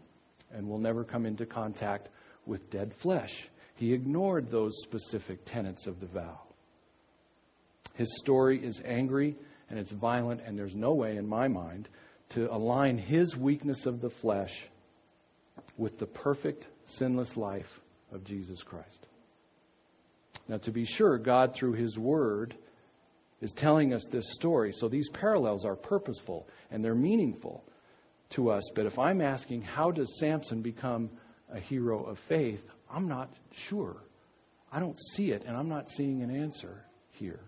and 0.53 0.69
will 0.69 0.79
never 0.79 1.05
come 1.05 1.25
into 1.25 1.47
contact 1.47 2.11
with 2.45 2.69
dead 2.69 2.93
flesh. 2.93 3.49
He 3.77 3.95
ignored 3.95 4.51
those 4.51 4.73
specific 4.83 5.47
tenets 5.47 5.87
of 5.87 6.01
the 6.01 6.07
vow. 6.07 6.39
His 7.95 8.15
story 8.19 8.63
is 8.63 8.83
angry 8.85 9.37
and 9.71 9.79
it's 9.79 9.93
violent, 9.93 10.43
and 10.45 10.59
there's 10.59 10.77
no 10.77 10.93
way, 10.93 11.17
in 11.17 11.27
my 11.27 11.49
mind, 11.49 11.89
to 12.31 12.53
align 12.53 12.99
his 12.99 13.39
weakness 13.39 13.87
of 13.87 14.03
the 14.03 14.11
flesh 14.11 14.69
with 15.77 15.99
the 15.99 16.07
perfect, 16.07 16.69
sinless 16.87 17.37
life 17.37 17.81
of 18.13 18.25
Jesus 18.25 18.63
Christ. 18.63 19.07
Now, 20.49 20.59
to 20.59 20.73
be 20.73 20.85
sure, 20.85 21.19
God, 21.19 21.55
through 21.55 21.75
His 21.75 21.99
Word, 21.99 22.55
is 23.41 23.53
telling 23.53 23.95
us 23.95 24.07
this 24.11 24.33
story. 24.35 24.73
So 24.73 24.89
these 24.89 25.09
parallels 25.09 25.65
are 25.65 25.77
purposeful 25.77 26.47
and 26.71 26.85
they're 26.85 26.95
meaningful 26.95 27.65
to 28.31 28.51
us. 28.51 28.71
But 28.75 28.87
if 28.87 28.99
I'm 28.99 29.21
asking, 29.21 29.63
how 29.63 29.91
does 29.91 30.19
Samson 30.19 30.63
become 30.63 31.11
a 31.53 31.59
hero 31.59 32.03
of 32.03 32.19
faith? 32.19 32.65
I'm 32.93 33.09
not 33.09 33.33
sure. 33.53 33.97
I 34.73 34.79
don't 34.79 34.99
see 35.15 35.33
it, 35.33 35.45
and 35.47 35.57
I'm 35.57 35.69
not 35.69 35.89
seeing 35.89 36.23
an 36.23 36.35
answer 36.35 36.85
here. 37.13 37.41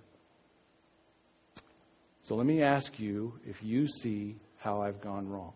So 2.23 2.35
let 2.35 2.47
me 2.47 2.62
ask 2.62 2.99
you 2.99 3.38
if 3.47 3.62
you 3.62 3.87
see 3.87 4.37
how 4.59 4.83
I've 4.83 5.00
gone 5.00 5.28
wrong. 5.28 5.52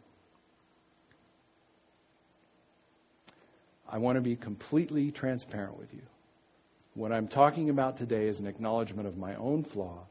I 3.89 3.99
want 3.99 4.17
to 4.17 4.21
be 4.21 4.37
completely 4.37 5.11
transparent 5.11 5.79
with 5.79 5.93
you. 5.95 6.03
What 6.95 7.13
I'm 7.13 7.29
talking 7.29 7.71
about 7.71 7.97
today 7.97 8.27
is 8.27 8.41
an 8.41 8.47
acknowledgement 8.47 9.07
of 9.07 9.17
my 9.17 9.35
own 9.37 9.63
flaw, 9.63 10.07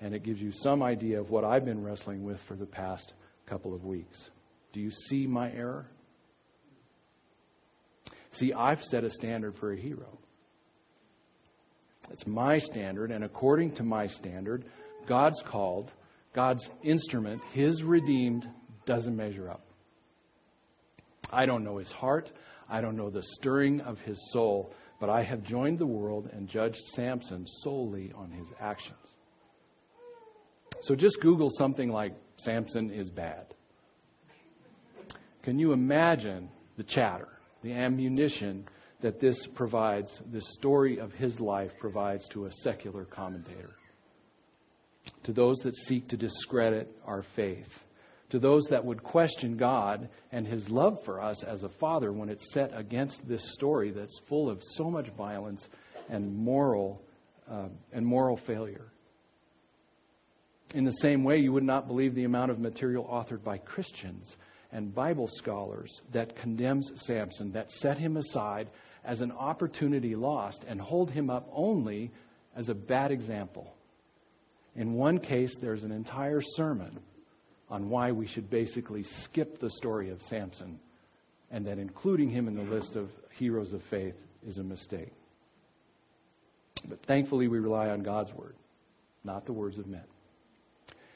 and 0.00 0.14
it 0.14 0.22
gives 0.22 0.40
you 0.40 0.50
some 0.50 0.82
idea 0.82 1.20
of 1.20 1.30
what 1.30 1.44
I've 1.44 1.64
been 1.64 1.82
wrestling 1.82 2.24
with 2.24 2.40
for 2.42 2.54
the 2.54 2.66
past 2.66 3.14
couple 3.46 3.74
of 3.74 3.84
weeks. 3.84 4.30
Do 4.72 4.80
you 4.80 4.90
see 4.90 5.26
my 5.26 5.52
error? 5.52 5.86
See, 8.30 8.52
I've 8.52 8.82
set 8.82 9.04
a 9.04 9.10
standard 9.10 9.54
for 9.56 9.72
a 9.72 9.76
hero. 9.76 10.18
It's 12.10 12.26
my 12.26 12.58
standard, 12.58 13.10
and 13.10 13.24
according 13.24 13.72
to 13.72 13.82
my 13.82 14.06
standard, 14.06 14.64
God's 15.06 15.42
called, 15.42 15.92
God's 16.32 16.70
instrument, 16.82 17.42
His 17.52 17.82
redeemed, 17.82 18.48
doesn't 18.84 19.16
measure 19.16 19.50
up. 19.50 19.62
I 21.34 21.46
don't 21.46 21.64
know 21.64 21.78
his 21.78 21.92
heart. 21.92 22.30
I 22.74 22.80
don't 22.80 22.96
know 22.96 23.08
the 23.08 23.22
stirring 23.22 23.82
of 23.82 24.00
his 24.00 24.18
soul, 24.32 24.74
but 24.98 25.08
I 25.08 25.22
have 25.22 25.44
joined 25.44 25.78
the 25.78 25.86
world 25.86 26.28
and 26.32 26.48
judged 26.48 26.82
Samson 26.92 27.46
solely 27.46 28.10
on 28.16 28.32
his 28.32 28.48
actions. 28.58 28.98
So 30.80 30.96
just 30.96 31.20
Google 31.20 31.50
something 31.50 31.88
like 31.88 32.16
Samson 32.36 32.90
is 32.90 33.10
bad. 33.10 33.46
Can 35.44 35.60
you 35.60 35.72
imagine 35.72 36.48
the 36.76 36.82
chatter, 36.82 37.28
the 37.62 37.74
ammunition 37.74 38.64
that 39.02 39.20
this 39.20 39.46
provides, 39.46 40.20
this 40.26 40.48
story 40.52 40.98
of 40.98 41.12
his 41.12 41.40
life 41.40 41.78
provides 41.78 42.26
to 42.30 42.46
a 42.46 42.50
secular 42.50 43.04
commentator? 43.04 43.76
To 45.22 45.32
those 45.32 45.58
that 45.58 45.76
seek 45.76 46.08
to 46.08 46.16
discredit 46.16 46.90
our 47.06 47.22
faith 47.22 47.84
to 48.34 48.40
those 48.40 48.64
that 48.64 48.84
would 48.84 49.00
question 49.00 49.56
God 49.56 50.08
and 50.32 50.44
his 50.44 50.68
love 50.68 51.00
for 51.04 51.22
us 51.22 51.44
as 51.44 51.62
a 51.62 51.68
father 51.68 52.12
when 52.12 52.28
it's 52.28 52.52
set 52.52 52.72
against 52.74 53.28
this 53.28 53.52
story 53.52 53.92
that's 53.92 54.18
full 54.18 54.50
of 54.50 54.60
so 54.60 54.90
much 54.90 55.06
violence 55.10 55.68
and 56.08 56.36
moral 56.36 57.00
uh, 57.48 57.68
and 57.92 58.04
moral 58.04 58.36
failure. 58.36 58.86
In 60.74 60.82
the 60.82 60.90
same 60.90 61.22
way, 61.22 61.38
you 61.38 61.52
would 61.52 61.62
not 61.62 61.86
believe 61.86 62.16
the 62.16 62.24
amount 62.24 62.50
of 62.50 62.58
material 62.58 63.04
authored 63.04 63.44
by 63.44 63.58
Christians 63.58 64.36
and 64.72 64.92
Bible 64.92 65.28
scholars 65.28 66.02
that 66.10 66.34
condemns 66.34 66.90
Samson, 67.06 67.52
that 67.52 67.70
set 67.70 67.98
him 67.98 68.16
aside 68.16 68.68
as 69.04 69.20
an 69.20 69.30
opportunity 69.30 70.16
lost 70.16 70.64
and 70.66 70.80
hold 70.80 71.12
him 71.12 71.30
up 71.30 71.48
only 71.52 72.10
as 72.56 72.68
a 72.68 72.74
bad 72.74 73.12
example. 73.12 73.76
In 74.74 74.94
one 74.94 75.20
case, 75.20 75.56
there's 75.56 75.84
an 75.84 75.92
entire 75.92 76.40
sermon 76.40 76.98
on 77.74 77.88
why 77.88 78.12
we 78.12 78.24
should 78.24 78.48
basically 78.48 79.02
skip 79.02 79.58
the 79.58 79.68
story 79.68 80.08
of 80.08 80.22
Samson 80.22 80.78
and 81.50 81.66
that 81.66 81.76
including 81.76 82.30
him 82.30 82.46
in 82.46 82.54
the 82.54 82.62
list 82.62 82.94
of 82.94 83.10
heroes 83.32 83.72
of 83.72 83.82
faith 83.82 84.14
is 84.46 84.58
a 84.58 84.62
mistake. 84.62 85.10
But 86.88 87.02
thankfully, 87.02 87.48
we 87.48 87.58
rely 87.58 87.88
on 87.88 88.04
God's 88.04 88.32
word, 88.32 88.54
not 89.24 89.44
the 89.44 89.52
words 89.52 89.78
of 89.78 89.88
men. 89.88 90.04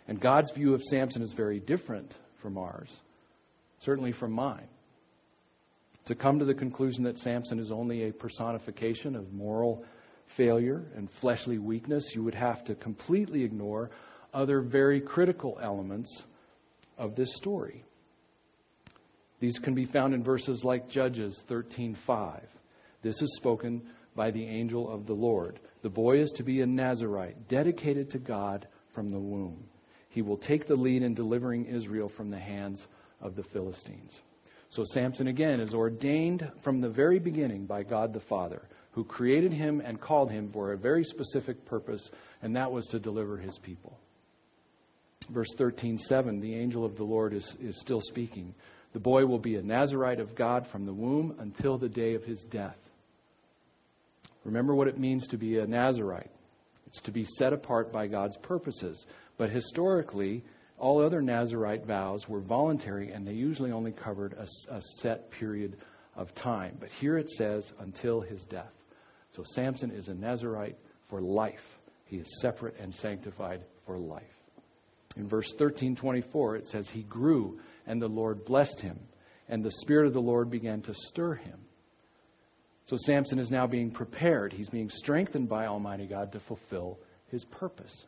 And 0.09 0.19
God's 0.19 0.51
view 0.51 0.75
of 0.75 0.83
Samson 0.83 1.23
is 1.23 1.33
very 1.33 1.61
different 1.61 2.19
from 2.43 2.59
ours, 2.59 3.03
certainly 3.79 4.11
from 4.11 4.33
mine. 4.33 4.67
To 6.07 6.17
come 6.17 6.41
to 6.41 6.45
the 6.45 6.55
conclusion 6.55 7.05
that 7.05 7.21
Samson 7.21 7.61
is 7.61 7.71
only 7.71 8.09
a 8.09 8.13
personification 8.13 9.15
of 9.15 9.33
moral 9.33 9.85
failure 10.27 10.83
and 10.97 11.09
fleshly 11.09 11.59
weakness, 11.59 12.17
you 12.17 12.25
would 12.25 12.35
have 12.35 12.65
to 12.65 12.75
completely 12.75 13.45
ignore 13.45 13.91
other 14.35 14.61
very 14.61 15.01
critical 15.01 15.57
elements 15.63 16.25
of 16.99 17.15
this 17.15 17.35
story. 17.35 17.85
These 19.41 19.59
can 19.59 19.75
be 19.75 19.85
found 19.85 20.15
in 20.15 20.23
verses 20.23 20.65
like 20.65 20.89
Judges 20.89 21.43
13:5. 21.47 22.43
This 23.03 23.23
is 23.23 23.37
spoken 23.37 23.83
by 24.17 24.33
the 24.33 24.45
angel 24.47 24.91
of 24.91 25.07
the 25.07 25.15
Lord. 25.15 25.61
The 25.83 25.91
boy 25.91 26.19
is 26.19 26.33
to 26.33 26.43
be 26.43 26.61
a 26.61 26.67
Nazarite, 26.67 27.47
dedicated 27.47 28.11
to 28.11 28.19
God 28.19 28.67
from 28.93 29.11
the 29.11 29.21
womb. 29.21 29.69
He 30.09 30.23
will 30.23 30.37
take 30.37 30.67
the 30.67 30.75
lead 30.75 31.03
in 31.03 31.15
delivering 31.15 31.67
Israel 31.67 32.09
from 32.09 32.31
the 32.31 32.39
hands 32.39 32.89
of 33.21 33.37
the 33.37 33.45
Philistines. 33.45 34.21
So 34.69 34.83
Samson 34.85 35.29
again 35.29 35.61
is 35.61 35.73
ordained 35.73 36.51
from 36.61 36.81
the 36.81 36.91
very 36.91 37.21
beginning 37.21 37.67
by 37.67 37.85
God 37.85 38.13
the 38.13 38.21
Father, 38.21 38.69
who 38.91 39.05
created 39.05 39.53
him 39.53 39.81
and 39.81 40.01
called 40.01 40.33
him 40.33 40.51
for 40.51 40.73
a 40.73 40.77
very 40.77 41.05
specific 41.05 41.65
purpose, 41.65 42.11
and 42.43 42.57
that 42.57 42.73
was 42.73 42.87
to 42.89 42.99
deliver 42.99 43.37
his 43.37 43.59
people 43.59 44.01
verse 45.29 45.55
13, 45.57 45.99
7, 45.99 46.41
the 46.41 46.55
angel 46.55 46.85
of 46.85 46.97
the 46.97 47.05
Lord 47.05 47.35
is, 47.35 47.57
is 47.61 47.81
still 47.81 48.01
speaking. 48.01 48.55
The 48.93 49.01
boy 49.01 49.27
will 49.27 49.39
be 49.39 49.57
a 49.57 49.63
Nazarite 49.63 50.21
of 50.21 50.35
God 50.35 50.67
from 50.67 50.85
the 50.85 50.93
womb 50.93 51.37
until 51.39 51.79
the 51.79 51.89
day 51.89 52.15
of 52.15 52.25
his 52.25 52.45
death. 52.45 52.79
Remember 54.45 54.75
what 54.75 54.89
it 54.89 54.99
means 54.99 55.29
to 55.29 55.37
be 55.37 55.59
a 55.59 55.67
Nazarite. 55.67 56.31
It's 56.87 57.03
to 57.03 57.11
be 57.11 57.25
set 57.25 57.53
apart 57.53 57.93
by 57.93 58.07
God's 58.07 58.39
purposes. 58.39 59.07
But 59.37 59.51
historically, 59.51 60.43
all 60.79 61.05
other 61.05 61.21
Nazarite 61.21 61.85
vows 61.85 62.29
were 62.29 62.41
voluntary 62.41 63.13
and 63.13 63.27
they 63.27 63.35
usually 63.35 63.73
only 63.73 63.93
covered 63.93 64.33
a, 64.35 64.47
a, 64.75 64.81
set 65.01 65.31
period 65.31 65.77
of 66.17 66.35
time. 66.35 66.77
But 66.81 66.91
here 66.91 67.19
it 67.19 67.31
says, 67.31 67.73
until 67.79 68.21
his 68.21 68.45
death. 68.45 68.73
So 69.33 69.43
Samson 69.43 69.91
is 69.91 70.09
a 70.09 70.15
Nazarite 70.15 70.79
for 71.09 71.21
life. 71.21 71.79
He 72.07 72.17
is 72.17 72.41
separate 72.41 72.79
and 72.79 72.95
sanctified 72.95 73.63
for 73.85 73.99
life. 73.99 74.23
In 75.17 75.27
verse 75.27 75.51
1324, 75.53 76.57
it 76.57 76.67
says, 76.67 76.91
He 76.91 77.03
grew, 77.03 77.59
and 77.87 78.01
the 78.01 78.09
Lord 78.09 78.45
blessed 78.45 78.81
him, 78.81 78.99
and 79.49 79.65
the 79.65 79.71
Spirit 79.71 80.07
of 80.07 80.13
the 80.13 80.21
Lord 80.21 80.51
began 80.51 80.83
to 80.83 80.95
stir 80.95 81.35
him. 81.35 81.59
So 82.85 82.97
Samson 82.97 83.39
is 83.39 83.51
now 83.51 83.67
being 83.67 83.91
prepared. 83.91 84.53
He's 84.53 84.71
being 84.71 84.89
strengthened 84.89 85.49
by 85.49 85.67
Almighty 85.67 86.07
God 86.07 86.33
to 86.33 86.41
fulfill 86.41 86.99
his 87.31 87.45
purpose. 87.45 88.07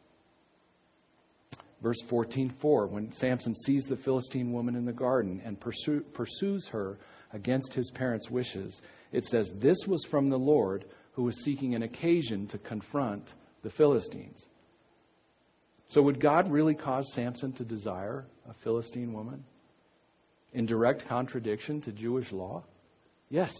Verse 1.83 2.01
14:4 2.03 2.89
when 2.89 3.13
Samson 3.13 3.55
sees 3.55 3.85
the 3.85 3.97
Philistine 3.97 4.53
woman 4.53 4.77
in 4.77 4.85
the 4.85 4.93
garden 4.93 5.41
and 5.45 5.59
pursue, 5.59 6.01
pursues 6.01 6.69
her 6.69 6.99
against 7.33 7.75
his 7.75 7.91
parents' 7.91 8.31
wishes, 8.31 8.83
it 9.13 9.25
says 9.25 9.53
this 9.57 9.87
was 9.87 10.05
from 10.05 10.29
the 10.29 10.39
Lord 10.39 10.85
who 11.13 11.23
was 11.23 11.43
seeking 11.43 11.75
an 11.75 11.83
occasion 11.83 12.47
to 12.49 12.59
confront 12.59 13.35
the 13.63 13.71
Philistines. 13.71 14.47
So 15.91 16.01
would 16.03 16.21
God 16.21 16.51
really 16.51 16.75
cause 16.75 17.13
Samson 17.13 17.53
to 17.53 17.65
desire 17.65 18.25
a 18.49 18.55
Philistine 18.55 19.13
woman 19.13 19.45
in 20.55 20.65
direct 20.65 21.07
contradiction 21.07 21.83
to 21.83 21.93
Jewish 21.93 22.33
law? 22.33 22.63
Yes. 23.29 23.53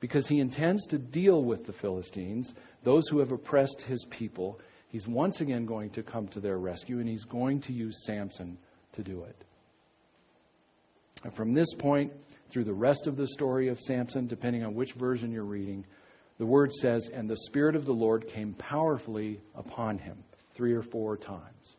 Because 0.00 0.26
he 0.26 0.40
intends 0.40 0.86
to 0.88 0.98
deal 0.98 1.44
with 1.44 1.66
the 1.66 1.72
Philistines, 1.72 2.54
those 2.82 3.06
who 3.08 3.20
have 3.20 3.30
oppressed 3.30 3.82
his 3.82 4.04
people, 4.10 4.58
He's 4.90 5.06
once 5.06 5.40
again 5.40 5.66
going 5.66 5.90
to 5.90 6.02
come 6.02 6.26
to 6.28 6.40
their 6.40 6.58
rescue, 6.58 6.98
and 6.98 7.08
he's 7.08 7.24
going 7.24 7.60
to 7.60 7.72
use 7.72 8.04
Samson 8.04 8.58
to 8.92 9.02
do 9.02 9.22
it. 9.22 9.36
And 11.22 11.32
from 11.32 11.54
this 11.54 11.72
point, 11.74 12.12
through 12.50 12.64
the 12.64 12.74
rest 12.74 13.06
of 13.06 13.16
the 13.16 13.28
story 13.28 13.68
of 13.68 13.78
Samson, 13.78 14.26
depending 14.26 14.64
on 14.64 14.74
which 14.74 14.94
version 14.94 15.30
you're 15.30 15.44
reading, 15.44 15.86
the 16.38 16.46
word 16.46 16.72
says, 16.72 17.08
And 17.12 17.30
the 17.30 17.36
Spirit 17.36 17.76
of 17.76 17.84
the 17.84 17.92
Lord 17.92 18.26
came 18.26 18.54
powerfully 18.54 19.40
upon 19.54 19.98
him, 19.98 20.24
three 20.54 20.72
or 20.72 20.82
four 20.82 21.16
times. 21.16 21.76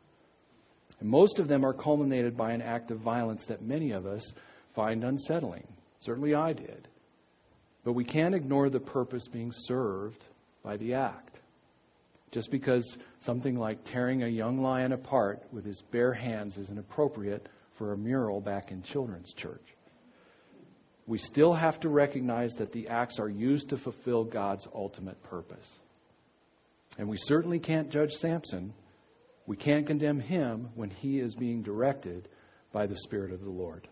And 1.00 1.10
most 1.10 1.40
of 1.40 1.48
them 1.48 1.66
are 1.66 1.74
culminated 1.74 2.38
by 2.38 2.52
an 2.52 2.62
act 2.62 2.92
of 2.92 3.00
violence 3.00 3.46
that 3.48 3.62
many 3.62 3.92
of 3.92 4.06
us 4.06 4.34
find 4.74 5.04
unsettling. 5.04 5.68
Certainly 6.00 6.36
I 6.36 6.54
did. 6.54 6.88
But 7.84 7.94
we 7.94 8.04
can't 8.04 8.36
ignore 8.36 8.70
the 8.70 8.80
purpose 8.80 9.28
being 9.28 9.52
served 9.52 10.24
by 10.64 10.78
the 10.78 10.94
act. 10.94 11.40
Just 12.32 12.52
because 12.52 12.98
something 13.20 13.58
like 13.58 13.84
tearing 13.84 14.24
a 14.24 14.28
young 14.28 14.62
lion 14.62 14.94
apart 14.94 15.44
with 15.52 15.66
his 15.66 15.82
bare 15.82 16.14
hands 16.14 16.58
isn't 16.58 16.80
appropriate 16.80 17.50
for 17.74 17.92
a 17.92 17.98
mural 17.98 18.40
back 18.40 18.72
in 18.72 18.84
children's 18.84 19.34
church. 19.34 19.76
We 21.08 21.18
still 21.18 21.54
have 21.54 21.80
to 21.82 21.90
recognize 21.90 22.54
that 22.54 22.72
the 22.72 22.88
acts 22.88 23.20
are 23.20 23.28
used 23.28 23.70
to 23.70 23.78
fulfill 23.78 24.24
God's 24.24 24.68
ultimate 24.74 25.22
purpose. 25.24 25.80
And 26.98 27.08
we 27.08 27.18
certainly 27.18 27.60
can't 27.60 27.90
judge 27.90 28.14
Samson. 28.14 28.74
We 29.46 29.58
can't 29.58 29.88
condemn 29.88 30.20
him 30.20 30.70
when 30.76 30.90
he 30.90 31.20
is 31.20 31.36
being 31.36 31.62
directed 31.62 32.28
by 32.72 32.86
the 32.86 32.98
Spirit 32.98 33.32
of 33.32 33.42
the 33.44 33.50
Lord. 33.50 33.88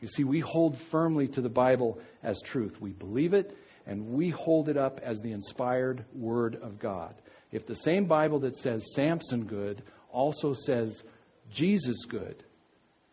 You 0.00 0.08
see, 0.08 0.24
we 0.24 0.40
hold 0.40 0.76
firmly 0.76 1.28
to 1.28 1.40
the 1.40 1.48
Bible 1.48 1.98
as 2.22 2.40
truth. 2.42 2.80
We 2.80 2.92
believe 2.92 3.34
it, 3.34 3.56
and 3.86 4.08
we 4.08 4.30
hold 4.30 4.68
it 4.68 4.76
up 4.76 5.00
as 5.02 5.20
the 5.20 5.32
inspired 5.32 6.04
Word 6.14 6.56
of 6.56 6.78
God. 6.78 7.14
If 7.52 7.66
the 7.66 7.74
same 7.74 8.06
Bible 8.06 8.40
that 8.40 8.56
says 8.56 8.94
Samson 8.94 9.44
good 9.44 9.82
also 10.10 10.52
says 10.52 11.04
Jesus 11.50 12.04
good, 12.04 12.42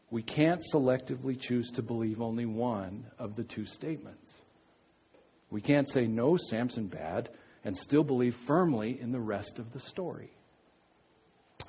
we 0.10 0.24
can't 0.24 0.64
selectively 0.74 1.40
choose 1.40 1.70
to 1.72 1.82
believe 1.82 2.22
only 2.22 2.46
one 2.46 3.06
of 3.18 3.36
the 3.36 3.44
two 3.44 3.66
statements. 3.66 4.42
We 5.50 5.62
can't 5.62 5.90
say 5.90 6.08
no, 6.08 6.38
Samson 6.38 6.88
bad, 6.88 7.30
and 7.64 7.78
still 7.78 8.04
believe 8.04 8.36
firmly 8.36 9.00
in 9.00 9.12
the 9.12 9.20
rest 9.20 9.60
of 9.60 9.74
the 9.74 9.80
story. 9.80 10.32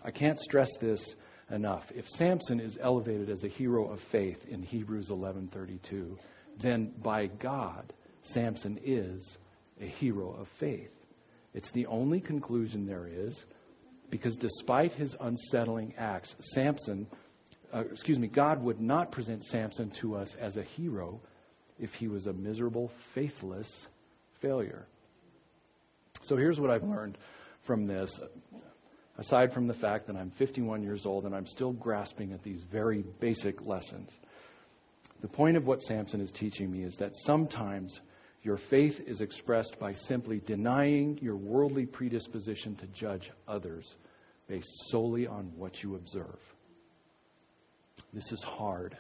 I 0.05 0.11
can't 0.11 0.39
stress 0.39 0.71
this 0.81 1.17
enough. 1.51 1.93
If 1.95 2.09
Samson 2.09 2.61
is 2.61 2.79
elevated 2.81 3.29
as 3.29 3.45
a 3.45 3.49
hero 3.49 3.91
of 3.91 4.01
faith 4.01 4.47
in 4.49 4.63
Hebrews 4.63 5.11
11:32, 5.11 6.19
then 6.59 6.93
by 7.03 7.27
God 7.27 7.93
Samson 8.23 8.79
is 8.85 9.39
a 9.81 9.87
hero 9.87 10.33
of 10.33 10.49
faith. 10.49 10.93
It's 11.55 11.71
the 11.71 11.87
only 11.87 12.21
conclusion 12.21 12.87
there 12.87 13.07
is 13.07 13.45
because 14.11 14.37
despite 14.37 14.93
his 14.93 15.17
unsettling 15.21 15.95
acts, 15.97 16.37
Samson, 16.41 17.07
uh, 17.73 17.85
excuse 17.91 18.19
me, 18.19 18.29
God 18.29 18.63
would 18.63 18.81
not 18.81 19.11
present 19.11 19.45
Samson 19.45 19.91
to 19.91 20.15
us 20.17 20.35
as 20.37 20.57
a 20.57 20.63
hero 20.63 21.21
if 21.79 21.95
he 21.95 22.09
was 22.09 22.27
a 22.27 22.33
miserable, 22.33 22.89
faithless 22.89 23.89
failure. 24.41 24.87
So 26.23 26.37
here's 26.37 26.61
what 26.61 26.71
I've 26.71 26.85
learned 26.85 27.19
from 27.63 27.87
this, 27.87 28.21
aside 29.19 29.53
from 29.53 29.67
the 29.67 29.75
fact 29.75 30.07
that 30.07 30.17
I'm 30.17 30.31
51 30.31 30.83
years 30.83 31.05
old 31.05 31.25
and 31.25 31.35
I'm 31.35 31.47
still 31.47 31.73
grasping 31.73 32.33
at 32.33 32.43
these 32.43 32.63
very 32.63 33.03
basic 33.21 33.67
lessons. 33.67 34.19
The 35.21 35.29
point 35.29 35.57
of 35.57 35.67
what 35.67 35.83
Samson 35.83 36.21
is 36.21 36.31
teaching 36.31 36.71
me 36.71 36.83
is 36.83 36.97
that 36.97 37.17
sometimes 37.17 38.01
your 38.43 38.57
faith 38.57 39.01
is 39.07 39.21
expressed 39.21 39.79
by 39.79 39.93
simply 39.93 40.41
denying 40.41 41.19
your 41.23 41.37
worldly 41.37 41.87
predisposition 41.87 42.75
to 42.77 42.87
judge 42.89 43.31
others 43.47 43.97
based 44.49 44.91
solely 44.91 45.27
on 45.27 45.53
what 45.57 45.83
you 45.83 45.95
observe. 45.95 46.41
This 48.13 48.33
is 48.33 48.43
hard. 48.43 48.97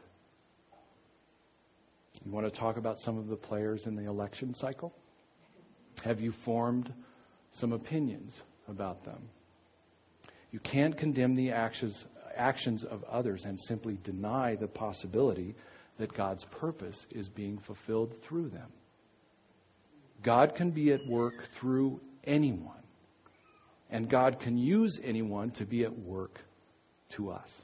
You 2.24 2.30
want 2.30 2.46
to 2.46 2.52
talk 2.52 2.76
about 2.76 3.00
some 3.00 3.18
of 3.18 3.28
the 3.28 3.36
players 3.36 3.86
in 3.86 3.96
the 3.96 4.04
election 4.04 4.54
cycle? 4.54 4.94
Have 6.04 6.20
you 6.20 6.30
formed 6.30 6.92
some 7.52 7.72
opinions 7.72 8.42
about 8.68 9.04
them? 9.04 9.28
You 10.50 10.60
can't 10.60 10.96
condemn 10.96 11.34
the 11.34 11.52
actions, 11.52 12.06
actions 12.36 12.84
of 12.84 13.04
others 13.04 13.44
and 13.44 13.58
simply 13.60 13.98
deny 14.02 14.54
the 14.54 14.68
possibility 14.68 15.54
that 15.98 16.12
God's 16.12 16.44
purpose 16.44 17.06
is 17.10 17.28
being 17.28 17.58
fulfilled 17.58 18.20
through 18.22 18.48
them. 18.48 18.68
God 20.22 20.54
can 20.54 20.70
be 20.70 20.92
at 20.92 21.06
work 21.06 21.44
through 21.48 22.00
anyone. 22.24 22.76
And 23.90 24.08
God 24.08 24.40
can 24.40 24.56
use 24.56 24.98
anyone 25.02 25.50
to 25.52 25.66
be 25.66 25.84
at 25.84 25.98
work 25.98 26.38
to 27.10 27.30
us. 27.30 27.60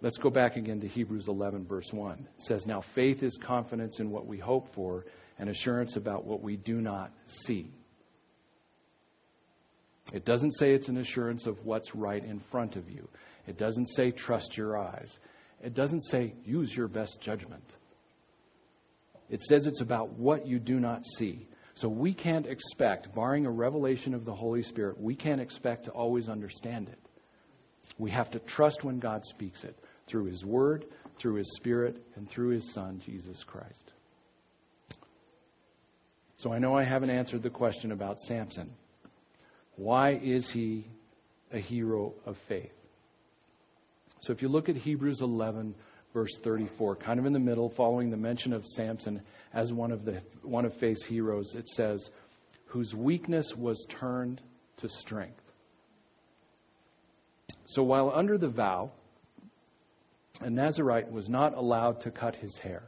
Let's 0.00 0.18
go 0.18 0.30
back 0.30 0.56
again 0.56 0.80
to 0.80 0.88
Hebrews 0.88 1.28
11, 1.28 1.66
verse 1.66 1.92
1. 1.92 2.28
It 2.36 2.42
says, 2.42 2.66
Now 2.66 2.80
faith 2.80 3.22
is 3.22 3.36
confidence 3.36 3.98
in 3.98 4.10
what 4.10 4.26
we 4.26 4.38
hope 4.38 4.72
for 4.72 5.04
and 5.38 5.48
assurance 5.48 5.96
about 5.96 6.24
what 6.24 6.42
we 6.42 6.56
do 6.56 6.80
not 6.80 7.12
see. 7.26 7.70
It 10.12 10.24
doesn't 10.24 10.52
say 10.52 10.72
it's 10.72 10.88
an 10.88 10.96
assurance 10.96 11.46
of 11.46 11.64
what's 11.64 11.94
right 11.94 12.24
in 12.24 12.40
front 12.40 12.76
of 12.76 12.90
you. 12.90 13.08
It 13.46 13.58
doesn't 13.58 13.86
say 13.86 14.10
trust 14.10 14.56
your 14.56 14.78
eyes. 14.78 15.18
It 15.62 15.74
doesn't 15.74 16.02
say 16.02 16.34
use 16.44 16.74
your 16.74 16.88
best 16.88 17.20
judgment. 17.20 17.64
It 19.28 19.42
says 19.42 19.66
it's 19.66 19.82
about 19.82 20.12
what 20.14 20.46
you 20.46 20.58
do 20.58 20.80
not 20.80 21.04
see. 21.04 21.46
So 21.74 21.88
we 21.88 22.12
can't 22.12 22.46
expect, 22.46 23.14
barring 23.14 23.46
a 23.46 23.50
revelation 23.50 24.14
of 24.14 24.24
the 24.24 24.34
Holy 24.34 24.62
Spirit, 24.62 25.00
we 25.00 25.14
can't 25.14 25.40
expect 25.40 25.84
to 25.84 25.90
always 25.92 26.28
understand 26.28 26.88
it. 26.88 26.98
We 27.98 28.10
have 28.10 28.30
to 28.30 28.38
trust 28.40 28.84
when 28.84 28.98
God 28.98 29.24
speaks 29.24 29.64
it 29.64 29.78
through 30.06 30.24
His 30.24 30.44
Word, 30.44 30.86
through 31.18 31.36
His 31.36 31.54
Spirit, 31.56 32.02
and 32.16 32.28
through 32.28 32.48
His 32.48 32.72
Son, 32.72 33.00
Jesus 33.04 33.44
Christ. 33.44 33.92
So 36.38 36.52
I 36.52 36.60
know 36.60 36.76
I 36.76 36.84
haven't 36.84 37.10
answered 37.10 37.42
the 37.42 37.50
question 37.50 37.90
about 37.90 38.20
Samson. 38.20 38.70
Why 39.74 40.12
is 40.22 40.50
he 40.50 40.86
a 41.52 41.58
hero 41.58 42.14
of 42.24 42.36
faith? 42.36 42.72
So 44.20 44.32
if 44.32 44.40
you 44.40 44.48
look 44.48 44.68
at 44.68 44.76
Hebrews 44.76 45.20
11, 45.20 45.74
verse 46.14 46.38
34, 46.38 46.96
kind 46.96 47.18
of 47.18 47.26
in 47.26 47.32
the 47.32 47.40
middle, 47.40 47.68
following 47.68 48.10
the 48.10 48.16
mention 48.16 48.52
of 48.52 48.64
Samson 48.64 49.20
as 49.52 49.72
one 49.72 49.90
of, 49.90 50.04
the, 50.04 50.22
one 50.42 50.64
of 50.64 50.72
faith's 50.74 51.04
heroes, 51.04 51.56
it 51.56 51.68
says, 51.68 52.10
whose 52.66 52.94
weakness 52.94 53.56
was 53.56 53.84
turned 53.88 54.40
to 54.76 54.88
strength. 54.88 55.42
So 57.66 57.82
while 57.82 58.12
under 58.14 58.38
the 58.38 58.48
vow, 58.48 58.92
a 60.40 60.50
Nazarite 60.50 61.10
was 61.10 61.28
not 61.28 61.54
allowed 61.54 62.00
to 62.02 62.12
cut 62.12 62.36
his 62.36 62.58
hair 62.58 62.84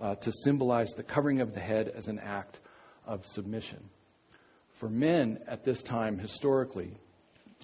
uh, 0.00 0.14
to 0.16 0.32
symbolize 0.44 0.90
the 0.90 1.02
covering 1.02 1.42
of 1.42 1.52
the 1.52 1.60
head 1.60 1.92
as 1.94 2.08
an 2.08 2.18
act 2.18 2.60
of 3.10 3.26
submission. 3.26 3.82
For 4.74 4.88
men 4.88 5.40
at 5.46 5.64
this 5.64 5.82
time, 5.82 6.18
historically, 6.18 6.96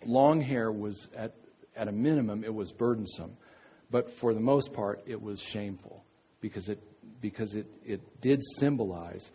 long 0.05 0.41
hair 0.41 0.71
was 0.71 1.09
at, 1.17 1.33
at 1.77 1.89
a 1.89 1.93
minimum, 1.93 2.45
it 2.45 2.53
was 2.53 2.73
burdensome. 2.73 3.37
But 3.91 4.11
for 4.11 4.35
the 4.35 4.41
most 4.41 4.73
part, 4.73 5.03
it 5.07 5.23
was 5.23 5.41
shameful 5.41 6.05
because 6.41 6.69
it 6.69 6.81
because 7.21 7.55
it, 7.55 7.67
it 7.85 8.21
did 8.21 8.43
symbolize 8.59 9.31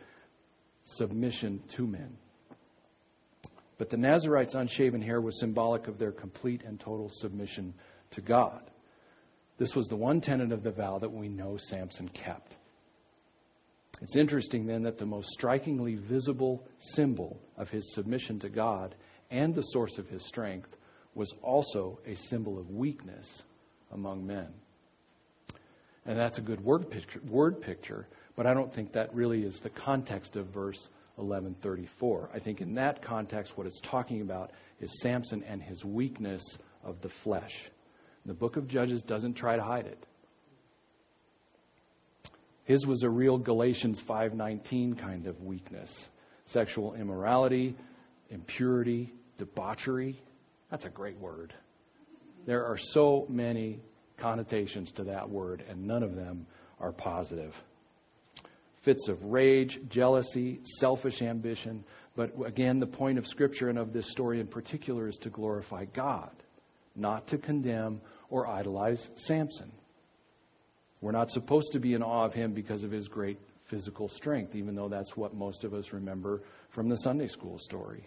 submission 0.83 1.61
to 1.69 1.87
men. 1.87 2.17
But 3.77 3.89
the 3.89 3.97
Nazarites' 3.97 4.53
unshaven 4.53 5.01
hair 5.01 5.19
was 5.21 5.39
symbolic 5.39 5.87
of 5.87 5.97
their 5.97 6.11
complete 6.11 6.61
and 6.63 6.79
total 6.79 7.09
submission 7.09 7.73
to 8.11 8.21
God. 8.21 8.61
This 9.57 9.75
was 9.75 9.87
the 9.87 9.95
one 9.95 10.21
tenet 10.21 10.51
of 10.51 10.61
the 10.61 10.71
vow 10.71 10.99
that 10.99 11.11
we 11.11 11.29
know 11.29 11.57
Samson 11.57 12.09
kept. 12.09 12.57
It's 14.01 14.15
interesting 14.15 14.65
then 14.65 14.83
that 14.83 14.97
the 14.97 15.05
most 15.05 15.29
strikingly 15.29 15.95
visible 15.95 16.65
symbol 16.79 17.39
of 17.57 17.69
his 17.69 17.93
submission 17.93 18.39
to 18.39 18.49
God 18.49 18.95
and 19.29 19.53
the 19.53 19.61
source 19.61 19.97
of 19.97 20.09
his 20.09 20.25
strength 20.25 20.75
was 21.13 21.33
also 21.41 21.99
a 22.05 22.15
symbol 22.15 22.57
of 22.57 22.71
weakness 22.71 23.43
among 23.91 24.25
men. 24.25 24.47
And 26.05 26.17
that's 26.17 26.39
a 26.39 26.41
good 26.41 26.61
word 26.61 26.89
picture, 26.89 27.21
word 27.27 27.61
picture, 27.61 28.07
but 28.35 28.47
I 28.47 28.53
don't 28.53 28.73
think 28.73 28.93
that 28.93 29.13
really 29.13 29.43
is 29.43 29.59
the 29.59 29.69
context 29.69 30.35
of 30.35 30.47
verse 30.47 30.89
1134. 31.17 32.31
I 32.33 32.39
think 32.39 32.61
in 32.61 32.73
that 32.75 33.01
context, 33.03 33.57
what 33.57 33.67
it's 33.67 33.81
talking 33.81 34.21
about 34.21 34.51
is 34.79 35.01
Samson 35.01 35.43
and 35.43 35.61
his 35.61 35.85
weakness 35.85 36.41
of 36.83 37.01
the 37.01 37.09
flesh. 37.09 37.69
The 38.25 38.33
book 38.33 38.57
of 38.57 38.67
Judges 38.67 39.03
doesn't 39.03 39.35
try 39.35 39.55
to 39.55 39.63
hide 39.63 39.85
it. 39.85 40.05
His 42.63 42.85
was 42.85 43.03
a 43.03 43.09
real 43.09 43.37
Galatians 43.37 43.99
5:19 43.99 44.95
kind 44.95 45.27
of 45.27 45.43
weakness. 45.43 46.09
Sexual 46.45 46.93
immorality, 46.93 47.75
impurity, 48.29 49.13
debauchery. 49.37 50.21
That's 50.69 50.85
a 50.85 50.89
great 50.89 51.17
word. 51.19 51.53
There 52.45 52.65
are 52.65 52.77
so 52.77 53.25
many 53.29 53.79
connotations 54.17 54.91
to 54.93 55.03
that 55.05 55.29
word, 55.29 55.63
and 55.67 55.85
none 55.85 56.03
of 56.03 56.15
them 56.15 56.45
are 56.79 56.91
positive. 56.91 57.61
Fits 58.81 59.07
of 59.07 59.23
rage, 59.25 59.79
jealousy, 59.89 60.59
selfish 60.63 61.21
ambition. 61.21 61.83
But 62.15 62.33
again, 62.45 62.79
the 62.79 62.87
point 62.87 63.17
of 63.17 63.27
Scripture 63.27 63.69
and 63.69 63.77
of 63.77 63.93
this 63.93 64.09
story 64.09 64.39
in 64.39 64.47
particular 64.47 65.07
is 65.07 65.17
to 65.17 65.29
glorify 65.29 65.85
God, 65.85 66.31
not 66.95 67.27
to 67.27 67.37
condemn 67.37 68.01
or 68.29 68.47
idolize 68.47 69.11
Samson. 69.15 69.71
We're 71.01 71.11
not 71.11 71.31
supposed 71.31 71.73
to 71.73 71.79
be 71.79 71.93
in 71.93 72.03
awe 72.03 72.25
of 72.25 72.33
him 72.33 72.53
because 72.53 72.83
of 72.83 72.91
his 72.91 73.07
great 73.07 73.39
physical 73.65 74.07
strength, 74.07 74.55
even 74.55 74.75
though 74.75 74.89
that's 74.89 75.17
what 75.17 75.33
most 75.33 75.63
of 75.63 75.73
us 75.73 75.93
remember 75.93 76.41
from 76.69 76.89
the 76.89 76.97
Sunday 76.97 77.27
school 77.27 77.57
story. 77.57 78.03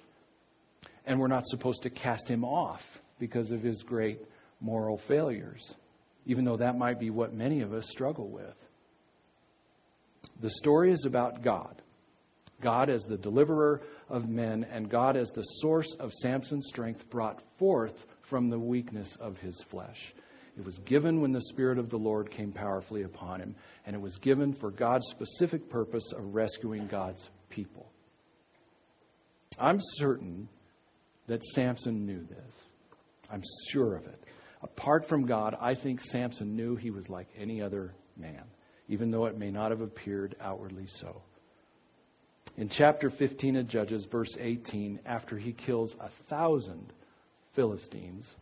And 1.06 1.18
we're 1.18 1.26
not 1.26 1.46
supposed 1.46 1.82
to 1.82 1.90
cast 1.90 2.30
him 2.30 2.44
off 2.44 3.00
because 3.18 3.50
of 3.50 3.62
his 3.62 3.82
great 3.82 4.20
moral 4.60 4.96
failures 4.96 5.74
even 6.26 6.44
though 6.44 6.56
that 6.56 6.76
might 6.76 6.98
be 6.98 7.10
what 7.10 7.34
many 7.34 7.60
of 7.60 7.72
us 7.72 7.88
struggle 7.88 8.28
with. 8.28 8.56
The 10.40 10.50
story 10.50 10.90
is 10.90 11.04
about 11.04 11.42
God. 11.42 11.80
God 12.60 12.88
as 12.88 13.02
the 13.02 13.18
deliverer 13.18 13.82
of 14.08 14.28
men, 14.28 14.64
and 14.70 14.88
God 14.88 15.16
as 15.16 15.30
the 15.30 15.42
source 15.42 15.94
of 15.96 16.12
Samson's 16.12 16.66
strength 16.68 17.10
brought 17.10 17.42
forth 17.58 18.06
from 18.22 18.48
the 18.48 18.58
weakness 18.58 19.16
of 19.16 19.38
his 19.38 19.60
flesh. 19.62 20.14
It 20.56 20.64
was 20.64 20.78
given 20.78 21.20
when 21.20 21.32
the 21.32 21.40
Spirit 21.40 21.78
of 21.78 21.90
the 21.90 21.98
Lord 21.98 22.30
came 22.30 22.52
powerfully 22.52 23.02
upon 23.02 23.40
him, 23.40 23.56
and 23.86 23.96
it 23.96 24.02
was 24.02 24.18
given 24.18 24.52
for 24.52 24.70
God's 24.70 25.08
specific 25.08 25.68
purpose 25.68 26.12
of 26.12 26.34
rescuing 26.34 26.86
God's 26.86 27.28
people. 27.48 27.90
I'm 29.58 29.78
certain 29.80 30.48
that 31.26 31.44
Samson 31.44 32.06
knew 32.06 32.24
this. 32.24 32.64
I'm 33.30 33.42
sure 33.68 33.96
of 33.96 34.06
it. 34.06 34.22
Apart 34.62 35.04
from 35.06 35.26
God, 35.26 35.56
I 35.60 35.74
think 35.74 36.00
Samson 36.00 36.54
knew 36.54 36.76
he 36.76 36.90
was 36.90 37.10
like 37.10 37.28
any 37.36 37.60
other 37.60 37.94
man, 38.16 38.44
even 38.88 39.10
though 39.10 39.26
it 39.26 39.38
may 39.38 39.50
not 39.50 39.70
have 39.70 39.80
appeared 39.80 40.36
outwardly 40.40 40.86
so. 40.86 41.22
In 42.56 42.68
chapter 42.68 43.10
15 43.10 43.56
of 43.56 43.66
Judges, 43.66 44.04
verse 44.04 44.36
18, 44.38 45.00
after 45.04 45.36
he 45.36 45.52
kills 45.52 45.96
a 45.98 46.08
thousand 46.08 46.92
Philistines 47.52 48.34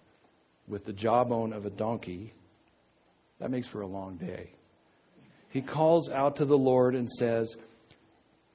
with 0.73 0.87
the 0.87 0.93
jawbone 0.93 1.53
of 1.53 1.67
a 1.67 1.71
donkey, 1.71 2.33
that 3.39 3.51
makes 3.51 3.69
for 3.69 3.83
a 3.83 3.87
long 3.87 4.17
day. 4.17 4.51
He 5.51 5.61
calls 5.61 6.09
out 6.09 6.37
to 6.37 6.47
the 6.47 6.57
Lord 6.57 6.95
and 6.95 7.09
says, 7.09 7.55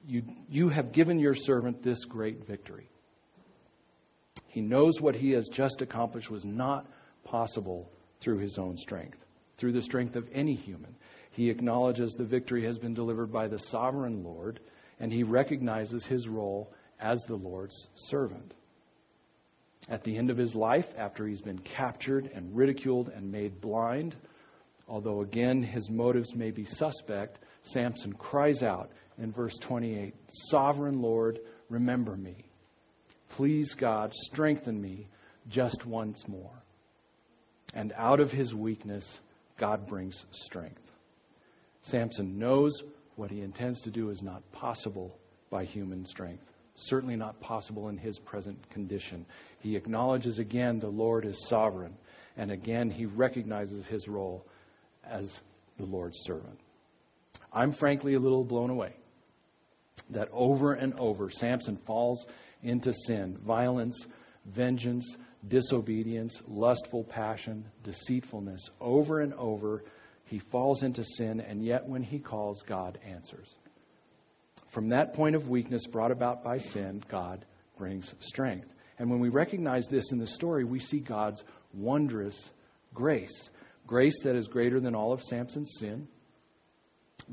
you, 0.07 0.23
you 0.49 0.69
have 0.69 0.91
given 0.91 1.19
your 1.19 1.35
servant 1.35 1.83
this 1.83 2.05
great 2.05 2.45
victory. 2.47 2.89
He 4.47 4.61
knows 4.61 4.99
what 4.99 5.15
he 5.15 5.31
has 5.31 5.47
just 5.47 5.81
accomplished 5.81 6.31
was 6.31 6.43
not 6.43 6.87
possible 7.23 7.87
through 8.19 8.39
his 8.39 8.57
own 8.57 8.77
strength, 8.77 9.19
through 9.57 9.73
the 9.73 9.81
strength 9.81 10.15
of 10.15 10.27
any 10.33 10.55
human. 10.55 10.95
He 11.29 11.51
acknowledges 11.51 12.13
the 12.13 12.23
victory 12.23 12.65
has 12.65 12.79
been 12.79 12.95
delivered 12.95 13.31
by 13.31 13.47
the 13.47 13.59
sovereign 13.59 14.23
Lord, 14.23 14.59
and 14.99 15.13
he 15.13 15.21
recognizes 15.21 16.05
his 16.05 16.27
role 16.27 16.73
as 16.99 17.19
the 17.23 17.35
Lord's 17.35 17.89
servant. 17.93 18.55
At 19.89 20.03
the 20.03 20.17
end 20.17 20.29
of 20.29 20.37
his 20.37 20.55
life, 20.55 20.93
after 20.97 21.25
he's 21.25 21.41
been 21.41 21.59
captured 21.59 22.29
and 22.33 22.55
ridiculed 22.55 23.09
and 23.09 23.31
made 23.31 23.61
blind, 23.61 24.15
although 24.87 25.21
again 25.21 25.63
his 25.63 25.89
motives 25.89 26.35
may 26.35 26.51
be 26.51 26.65
suspect, 26.65 27.39
Samson 27.61 28.13
cries 28.13 28.63
out 28.63 28.91
in 29.17 29.31
verse 29.31 29.57
28 29.59 30.13
Sovereign 30.49 31.01
Lord, 31.01 31.39
remember 31.69 32.15
me. 32.15 32.35
Please, 33.29 33.73
God, 33.73 34.13
strengthen 34.13 34.81
me 34.81 35.07
just 35.49 35.85
once 35.85 36.27
more. 36.27 36.63
And 37.73 37.93
out 37.97 38.19
of 38.19 38.31
his 38.31 38.55
weakness, 38.55 39.19
God 39.57 39.87
brings 39.87 40.25
strength. 40.31 40.91
Samson 41.83 42.37
knows 42.37 42.83
what 43.15 43.31
he 43.31 43.41
intends 43.41 43.81
to 43.81 43.91
do 43.91 44.09
is 44.09 44.21
not 44.21 44.49
possible 44.51 45.17
by 45.49 45.63
human 45.63 46.05
strength, 46.05 46.51
certainly 46.77 47.15
not 47.15 47.39
possible 47.41 47.89
in 47.89 47.97
his 47.97 48.19
present 48.19 48.69
condition. 48.69 49.25
He 49.59 49.75
acknowledges 49.75 50.39
again 50.39 50.79
the 50.79 50.89
Lord 50.89 51.25
is 51.25 51.47
sovereign, 51.47 51.95
and 52.37 52.51
again 52.51 52.89
he 52.89 53.05
recognizes 53.05 53.85
his 53.85 54.07
role 54.07 54.45
as 55.03 55.41
the 55.77 55.85
Lord's 55.85 56.19
servant. 56.23 56.59
I'm 57.51 57.71
frankly 57.71 58.13
a 58.13 58.19
little 58.19 58.43
blown 58.43 58.69
away 58.69 58.93
that 60.11 60.29
over 60.31 60.73
and 60.73 60.93
over 60.99 61.29
Samson 61.29 61.77
falls 61.77 62.25
into 62.63 62.93
sin, 62.93 63.37
violence, 63.45 64.05
vengeance, 64.45 65.17
disobedience, 65.47 66.41
lustful 66.47 67.03
passion, 67.03 67.65
deceitfulness. 67.83 68.69
Over 68.79 69.21
and 69.21 69.33
over, 69.33 69.83
he 70.25 70.39
falls 70.39 70.83
into 70.83 71.03
sin, 71.03 71.41
and 71.41 71.63
yet 71.63 71.87
when 71.87 72.03
he 72.03 72.19
calls, 72.19 72.61
God 72.61 72.99
answers. 73.05 73.55
From 74.77 74.89
that 74.89 75.15
point 75.15 75.35
of 75.35 75.49
weakness 75.49 75.87
brought 75.87 76.11
about 76.11 76.43
by 76.43 76.59
sin, 76.59 77.03
God 77.09 77.43
brings 77.79 78.13
strength. 78.19 78.75
And 78.99 79.09
when 79.09 79.19
we 79.19 79.29
recognize 79.29 79.87
this 79.87 80.11
in 80.11 80.19
the 80.19 80.27
story, 80.27 80.65
we 80.65 80.77
see 80.77 80.99
God's 80.99 81.43
wondrous 81.73 82.51
grace 82.93 83.49
grace 83.87 84.21
that 84.21 84.35
is 84.35 84.47
greater 84.47 84.79
than 84.79 84.93
all 84.93 85.13
of 85.13 85.23
Samson's 85.23 85.71
sin, 85.79 86.07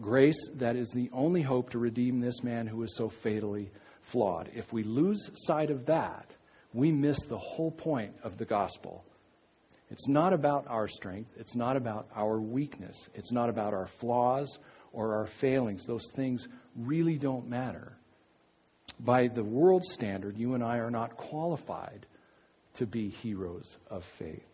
grace 0.01 0.39
that 0.55 0.75
is 0.75 0.89
the 0.95 1.11
only 1.13 1.43
hope 1.43 1.69
to 1.69 1.79
redeem 1.79 2.19
this 2.19 2.43
man 2.43 2.67
who 2.67 2.83
is 2.83 2.97
so 2.97 3.11
fatally 3.11 3.71
flawed. 4.01 4.51
If 4.55 4.73
we 4.73 4.83
lose 4.83 5.31
sight 5.47 5.71
of 5.71 5.85
that, 5.85 6.35
we 6.73 6.93
miss 6.93 7.27
the 7.27 7.37
whole 7.37 7.73
point 7.73 8.15
of 8.23 8.39
the 8.39 8.47
gospel. 8.47 9.05
It's 9.91 10.09
not 10.09 10.33
about 10.33 10.65
our 10.69 10.89
strength, 10.89 11.35
it's 11.37 11.55
not 11.55 11.77
about 11.77 12.09
our 12.17 12.41
weakness, 12.41 13.11
it's 13.15 13.33
not 13.33 13.51
about 13.51 13.75
our 13.75 13.87
flaws 13.87 14.59
or 14.95 15.17
our 15.17 15.27
failings. 15.27 15.85
Those 15.85 16.11
things 16.15 16.49
really 16.77 17.19
don't 17.19 17.49
matter. 17.49 17.93
By 19.01 19.29
the 19.29 19.45
world 19.45 19.85
standard, 19.85 20.37
you 20.37 20.55
and 20.55 20.63
I 20.63 20.79
are 20.79 20.91
not 20.91 21.17
qualified 21.17 22.07
to 22.75 22.87
be 22.87 23.09
heroes 23.09 23.79
of 23.91 24.05
faith. 24.05 24.47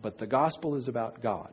But 0.00 0.18
the 0.18 0.26
gospel 0.26 0.74
is 0.74 0.88
about 0.88 1.22
God 1.22 1.52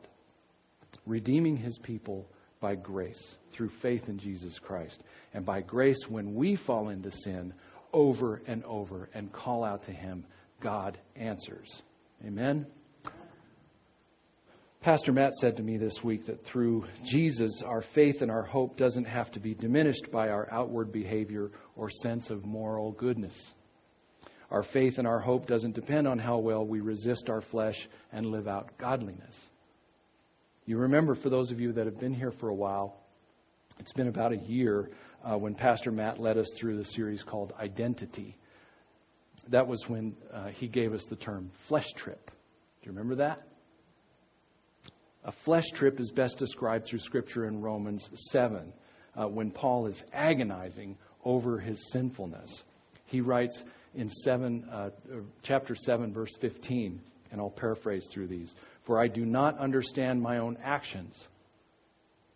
redeeming 1.06 1.56
his 1.56 1.78
people 1.78 2.26
by 2.60 2.74
grace 2.74 3.36
through 3.52 3.70
faith 3.70 4.08
in 4.08 4.18
Jesus 4.18 4.58
Christ. 4.58 5.02
And 5.32 5.44
by 5.44 5.62
grace, 5.62 6.08
when 6.08 6.34
we 6.34 6.56
fall 6.56 6.90
into 6.90 7.10
sin, 7.10 7.54
over 7.92 8.42
and 8.46 8.64
over 8.64 9.08
and 9.14 9.32
call 9.32 9.64
out 9.64 9.84
to 9.84 9.92
Him, 9.92 10.24
God 10.60 10.98
answers. 11.16 11.82
Amen. 12.24 12.66
Pastor 14.80 15.12
Matt 15.12 15.34
said 15.34 15.58
to 15.58 15.62
me 15.62 15.76
this 15.76 16.02
week 16.02 16.24
that 16.24 16.42
through 16.42 16.86
Jesus, 17.04 17.62
our 17.62 17.82
faith 17.82 18.22
and 18.22 18.30
our 18.30 18.42
hope 18.42 18.78
doesn't 18.78 19.04
have 19.04 19.30
to 19.32 19.38
be 19.38 19.52
diminished 19.52 20.10
by 20.10 20.30
our 20.30 20.48
outward 20.50 20.90
behavior 20.90 21.50
or 21.76 21.90
sense 21.90 22.30
of 22.30 22.46
moral 22.46 22.92
goodness. 22.92 23.52
Our 24.50 24.62
faith 24.62 24.98
and 24.98 25.06
our 25.06 25.20
hope 25.20 25.46
doesn't 25.46 25.74
depend 25.74 26.08
on 26.08 26.18
how 26.18 26.38
well 26.38 26.64
we 26.64 26.80
resist 26.80 27.28
our 27.28 27.42
flesh 27.42 27.90
and 28.10 28.24
live 28.24 28.48
out 28.48 28.78
godliness. 28.78 29.50
You 30.64 30.78
remember, 30.78 31.14
for 31.14 31.28
those 31.28 31.50
of 31.50 31.60
you 31.60 31.72
that 31.72 31.84
have 31.84 32.00
been 32.00 32.14
here 32.14 32.30
for 32.30 32.48
a 32.48 32.54
while, 32.54 32.96
it's 33.78 33.92
been 33.92 34.08
about 34.08 34.32
a 34.32 34.38
year 34.38 34.88
uh, 35.22 35.36
when 35.36 35.54
Pastor 35.54 35.92
Matt 35.92 36.18
led 36.18 36.38
us 36.38 36.52
through 36.56 36.78
the 36.78 36.86
series 36.86 37.22
called 37.22 37.52
Identity. 37.60 38.34
That 39.48 39.66
was 39.66 39.90
when 39.90 40.16
uh, 40.32 40.48
he 40.48 40.68
gave 40.68 40.94
us 40.94 41.04
the 41.04 41.16
term 41.16 41.50
flesh 41.52 41.90
trip. 41.94 42.30
Do 42.80 42.86
you 42.86 42.92
remember 42.92 43.16
that? 43.16 43.42
A 45.24 45.32
flesh 45.32 45.68
trip 45.68 46.00
is 46.00 46.10
best 46.10 46.38
described 46.38 46.86
through 46.86 47.00
Scripture 47.00 47.46
in 47.46 47.60
Romans 47.60 48.10
7 48.30 48.72
uh, 49.16 49.28
when 49.28 49.50
Paul 49.50 49.86
is 49.86 50.02
agonizing 50.12 50.96
over 51.24 51.58
his 51.58 51.90
sinfulness. 51.92 52.64
He 53.06 53.20
writes 53.20 53.64
in 53.94 54.08
seven, 54.08 54.66
uh, 54.70 54.90
chapter 55.42 55.74
7, 55.74 56.12
verse 56.12 56.36
15, 56.36 57.00
and 57.32 57.40
I'll 57.40 57.50
paraphrase 57.50 58.06
through 58.08 58.28
these 58.28 58.54
For 58.84 58.98
I 58.98 59.08
do 59.08 59.26
not 59.26 59.58
understand 59.58 60.22
my 60.22 60.38
own 60.38 60.56
actions. 60.62 61.28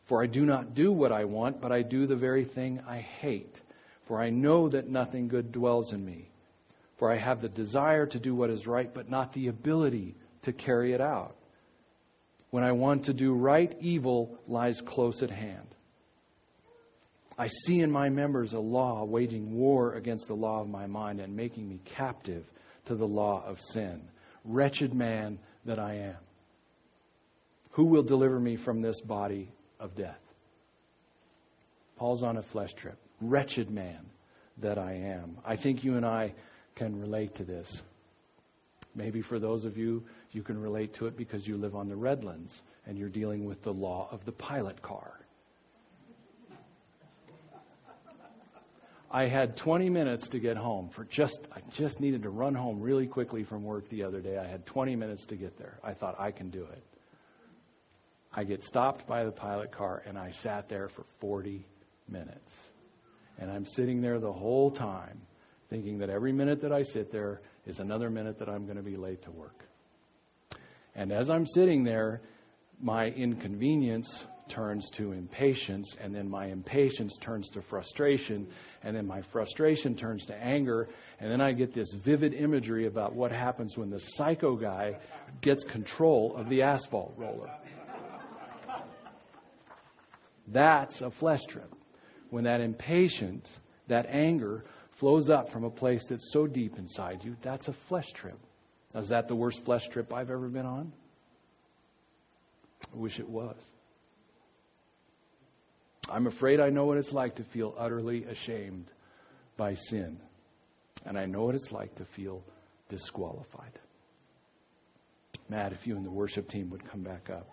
For 0.05 0.23
I 0.23 0.27
do 0.27 0.44
not 0.44 0.75
do 0.75 0.92
what 0.92 1.12
I 1.12 1.25
want, 1.25 1.61
but 1.61 1.73
I 1.73 1.83
do 1.83 2.07
the 2.07 2.16
very 2.16 2.44
thing 2.44 2.83
I 2.87 2.99
hate. 2.99 3.61
For 4.07 4.20
I 4.20 4.29
know 4.29 4.68
that 4.68 4.88
nothing 4.88 5.29
good 5.29 5.51
dwells 5.51 5.92
in 5.92 6.05
me. 6.05 6.29
For 6.99 7.11
I 7.11 7.16
have 7.16 7.40
the 7.40 7.49
desire 7.49 8.07
to 8.07 8.18
do 8.18 8.35
what 8.35 8.51
is 8.51 8.66
right, 8.66 8.92
but 8.92 9.09
not 9.09 9.33
the 9.33 9.49
ability 9.49 10.14
to 10.42 10.53
carry 10.53 10.92
it 10.92 11.01
out. 11.01 11.35
When 12.55 12.62
I 12.62 12.71
want 12.71 13.07
to 13.07 13.12
do 13.12 13.33
right, 13.33 13.77
evil 13.81 14.38
lies 14.47 14.81
close 14.81 15.25
at 15.25 15.31
hand. 15.31 15.67
I 17.37 17.49
see 17.49 17.81
in 17.81 17.90
my 17.90 18.11
members 18.11 18.53
a 18.53 18.61
law 18.61 19.03
waging 19.03 19.57
war 19.57 19.95
against 19.95 20.29
the 20.29 20.37
law 20.37 20.61
of 20.61 20.69
my 20.69 20.87
mind 20.87 21.19
and 21.19 21.35
making 21.35 21.69
me 21.69 21.81
captive 21.85 22.45
to 22.85 22.95
the 22.95 23.09
law 23.09 23.43
of 23.45 23.61
sin. 23.61 24.03
Wretched 24.45 24.95
man 24.95 25.40
that 25.64 25.81
I 25.81 25.95
am. 25.95 26.17
Who 27.73 27.87
will 27.87 28.05
deliver 28.05 28.38
me 28.38 28.55
from 28.55 28.83
this 28.83 29.01
body 29.01 29.49
of 29.81 29.97
death? 29.97 30.21
Paul's 31.97 32.23
on 32.23 32.37
a 32.37 32.43
flesh 32.43 32.75
trip. 32.75 32.99
Wretched 33.21 33.69
man 33.69 33.99
that 34.59 34.79
I 34.79 34.93
am. 34.93 35.38
I 35.45 35.57
think 35.57 35.83
you 35.83 35.97
and 35.97 36.07
I 36.07 36.35
can 36.77 37.01
relate 37.01 37.35
to 37.35 37.43
this. 37.43 37.83
Maybe 38.95 39.23
for 39.23 39.40
those 39.40 39.64
of 39.64 39.77
you, 39.77 40.05
you 40.35 40.42
can 40.42 40.61
relate 40.61 40.92
to 40.94 41.07
it 41.07 41.16
because 41.16 41.47
you 41.47 41.57
live 41.57 41.77
on 41.77 41.88
the 41.88 41.97
Redlands 41.97 42.62
and 42.87 42.99
you're 42.99 43.09
dealing 43.09 43.44
with 43.44 43.62
the 43.62 43.73
law 43.73 44.09
of 44.11 44.25
the 44.25 44.33
pilot 44.33 44.83
car. 44.83 45.20
I 49.11 49.27
had 49.27 49.57
20 49.57 49.90
minutes 49.90 50.29
to 50.31 50.40
get 50.40 50.57
home 50.57 50.88
for 50.88 51.05
just 51.05 51.47
I 51.55 51.61
just 51.70 52.01
needed 52.01 52.25
to 52.25 52.31
run 52.31 52.53
home 52.53 52.81
really 52.81 53.07
quickly 53.07 53.44
from 53.44 53.62
work 53.62 53.88
the 53.88 54.03
other 54.03 54.20
day. 54.20 54.38
I 54.38 54.44
had 54.44 54.66
20 54.66 54.97
minutes 54.97 55.25
to 55.27 55.37
get 55.37 55.57
there. 55.57 55.79
I 55.85 55.92
thought 55.92 56.16
I 56.18 56.33
can 56.33 56.51
do 56.51 56.64
it. 56.64 56.83
I 58.35 58.42
get 58.42 58.64
stopped 58.64 59.07
by 59.07 59.23
the 59.23 59.31
pilot 59.31 59.70
car 59.70 60.03
and 60.05 60.18
I 60.18 60.33
sat 60.33 60.68
there 60.68 60.88
for 60.88 61.05
40 61.20 61.64
minutes. 62.09 62.59
And 63.38 63.53
I'm 63.53 63.64
sitting 63.64 64.01
there 64.01 64.18
the 64.18 64.33
whole 64.33 64.73
time 64.73 65.20
thinking 65.70 65.99
that 65.99 66.11
every 66.11 66.33
minute 66.33 66.61
that 66.62 66.73
I 66.73 66.83
sit 66.83 67.12
there 67.12 67.40
is 67.66 67.79
another 67.79 68.11
minute 68.11 68.40
that 68.40 68.49
I'm 68.49 68.64
going 68.64 68.77
to 68.77 68.83
be 68.83 68.97
late 68.97 69.23
to 69.23 69.31
work. 69.31 69.64
And 70.95 71.13
as 71.13 71.31
I'm 71.31 71.47
sitting 71.47 71.85
there, 71.85 72.21
my 72.81 73.07
inconvenience 73.07 74.27
turns 74.49 74.91
to 74.91 75.13
impatience, 75.13 75.97
and 76.01 76.15
then 76.15 76.29
my 76.29 76.47
impatience 76.47 77.17
turns 77.19 77.49
to 77.51 77.63
frustration, 77.63 78.47
and 78.83 78.95
then 78.95 79.07
my 79.07 79.23
frustration 79.23 79.97
turns 79.97 80.27
to 80.27 80.37
anger, 80.37 80.89
and 81.19 81.31
then 81.31 81.41
I 81.41 81.53
get 81.53 81.73
this 81.73 81.93
vivid 81.93 82.35
imagery 82.35 82.87
about 82.87 83.15
what 83.15 83.33
happens 83.33 83.79
when 83.79 83.91
the 83.91 83.99
psycho 83.99 84.55
guy 84.55 84.99
gets 85.41 85.65
control 85.65 86.35
of 86.37 86.49
the 86.49 86.63
asphalt 86.63 87.15
roller. 87.17 87.51
That's 90.49 91.01
a 91.01 91.11
flesh 91.11 91.45
trip. 91.45 91.75
When 92.31 92.45
that 92.45 92.61
impatience, 92.61 93.51
that 93.89 94.07
anger, 94.09 94.65
flows 94.91 95.31
up 95.31 95.49
from 95.49 95.65
a 95.65 95.71
place 95.71 96.07
that's 96.07 96.33
so 96.33 96.47
deep 96.47 96.79
inside 96.79 97.25
you, 97.25 97.37
that's 97.41 97.69
a 97.69 97.73
flesh 97.73 98.13
trip. 98.13 98.39
Is 98.95 99.09
that 99.09 99.29
the 99.29 99.35
worst 99.35 99.65
flesh 99.65 99.89
trip 99.89 100.13
I've 100.13 100.31
ever 100.31 100.49
been 100.49 100.67
on? 100.67 100.93
I 102.93 102.97
wish 102.97 103.19
it 103.19 103.29
was. 103.29 103.57
I'm 106.09 106.27
afraid 106.27 106.61
I 106.61 106.71
know 106.71 106.85
what 106.85 106.99
it's 106.99 107.13
like 107.13 107.37
to 107.37 107.45
feel 107.45 107.75
utterly 107.77 108.25
ashamed 108.25 108.87
by 109.57 109.75
sin. 109.75 110.19
And 111.05 111.19
I 111.19 111.27
know 111.27 111.45
what 111.45 111.55
it's 111.55 111.73
like 111.73 111.95
to 111.97 112.05
feel 112.05 112.43
disqualified. 112.89 113.79
Matt, 115.49 115.73
if 115.73 115.87
you 115.87 115.97
and 115.97 116.05
the 116.05 116.11
worship 116.11 116.49
team 116.49 116.71
would 116.71 116.89
come 116.89 117.03
back 117.03 117.31
up. 117.31 117.49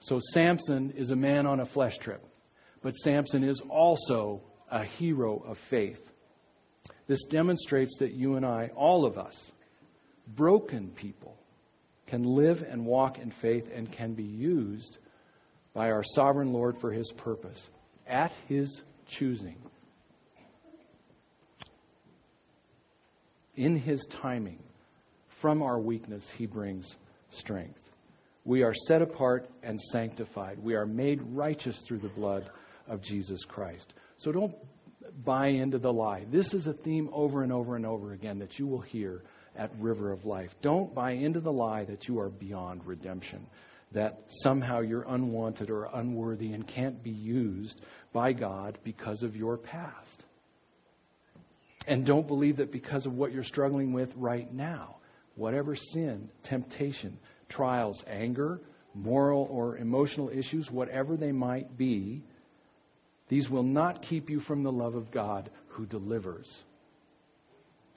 So, 0.00 0.20
Samson 0.32 0.92
is 0.96 1.10
a 1.10 1.16
man 1.16 1.46
on 1.46 1.60
a 1.60 1.66
flesh 1.66 1.98
trip, 1.98 2.24
but 2.82 2.92
Samson 2.92 3.42
is 3.42 3.60
also 3.68 4.40
a 4.70 4.84
hero 4.84 5.42
of 5.46 5.58
faith. 5.58 6.12
This 7.06 7.24
demonstrates 7.24 7.98
that 7.98 8.12
you 8.12 8.36
and 8.36 8.46
I, 8.46 8.70
all 8.76 9.04
of 9.04 9.18
us, 9.18 9.50
broken 10.34 10.90
people, 10.90 11.36
can 12.06 12.22
live 12.22 12.62
and 12.62 12.84
walk 12.84 13.18
in 13.18 13.30
faith 13.30 13.70
and 13.74 13.90
can 13.90 14.14
be 14.14 14.24
used 14.24 14.98
by 15.74 15.90
our 15.90 16.02
sovereign 16.02 16.52
Lord 16.52 16.78
for 16.78 16.90
his 16.90 17.12
purpose 17.12 17.70
at 18.06 18.32
his 18.48 18.82
choosing. 19.06 19.56
In 23.56 23.76
his 23.76 24.06
timing, 24.06 24.58
from 25.28 25.62
our 25.62 25.78
weakness, 25.78 26.30
he 26.30 26.46
brings 26.46 26.96
strength. 27.30 27.82
We 28.44 28.62
are 28.62 28.74
set 28.74 29.02
apart 29.02 29.48
and 29.62 29.80
sanctified. 29.80 30.58
We 30.58 30.74
are 30.74 30.86
made 30.86 31.20
righteous 31.22 31.82
through 31.82 31.98
the 31.98 32.08
blood 32.08 32.48
of 32.88 33.02
Jesus 33.02 33.44
Christ. 33.44 33.92
So 34.16 34.32
don't 34.32 34.54
buy 35.24 35.48
into 35.48 35.78
the 35.78 35.92
lie. 35.92 36.24
This 36.30 36.54
is 36.54 36.66
a 36.66 36.72
theme 36.72 37.10
over 37.12 37.42
and 37.42 37.52
over 37.52 37.76
and 37.76 37.84
over 37.84 38.12
again 38.12 38.38
that 38.38 38.58
you 38.58 38.66
will 38.66 38.80
hear 38.80 39.22
at 39.58 39.70
River 39.78 40.12
of 40.12 40.24
Life. 40.24 40.54
Don't 40.62 40.94
buy 40.94 41.10
into 41.10 41.40
the 41.40 41.52
lie 41.52 41.84
that 41.84 42.08
you 42.08 42.20
are 42.20 42.30
beyond 42.30 42.86
redemption 42.86 43.46
that 43.92 44.20
somehow 44.28 44.80
you're 44.80 45.06
unwanted 45.08 45.70
or 45.70 45.88
unworthy 45.94 46.52
and 46.52 46.66
can't 46.66 47.02
be 47.02 47.10
used 47.10 47.80
by 48.12 48.32
God 48.32 48.78
because 48.84 49.22
of 49.22 49.36
your 49.36 49.56
past. 49.56 50.24
And 51.86 52.04
don't 52.04 52.26
believe 52.26 52.56
that 52.56 52.70
because 52.70 53.06
of 53.06 53.14
what 53.14 53.32
you're 53.32 53.42
struggling 53.42 53.92
with 53.92 54.14
right 54.16 54.52
now, 54.52 54.96
whatever 55.36 55.74
sin, 55.74 56.28
temptation, 56.42 57.18
trials, 57.48 58.04
anger, 58.06 58.60
moral 58.94 59.48
or 59.50 59.78
emotional 59.78 60.28
issues, 60.28 60.70
whatever 60.70 61.16
they 61.16 61.32
might 61.32 61.78
be, 61.78 62.22
these 63.28 63.48
will 63.48 63.62
not 63.62 64.02
keep 64.02 64.28
you 64.28 64.40
from 64.40 64.62
the 64.62 64.72
love 64.72 64.94
of 64.94 65.10
God 65.10 65.50
who 65.68 65.86
delivers. 65.86 66.62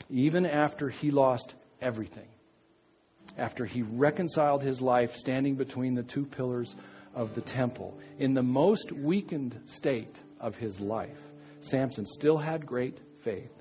Even 0.10 0.46
after 0.46 0.90
he 0.90 1.12
lost 1.12 1.56
everything 1.82 2.28
after 3.38 3.66
he 3.66 3.82
reconciled 3.82 4.64
his 4.64 4.82
life 4.82 5.16
standing 5.16 5.56
between 5.56 5.96
the 5.96 6.04
two 6.04 6.26
pillars 6.26 6.76
of 7.16 7.34
the 7.36 7.42
temple. 7.42 7.98
In 8.20 8.34
the 8.34 8.44
most 8.44 8.92
weakened 8.92 9.60
state 9.66 10.22
of 10.40 10.56
his 10.56 10.80
life, 10.80 11.20
Samson 11.62 12.06
still 12.06 12.38
had 12.38 12.66
great 12.66 13.00
faith. 13.22 13.52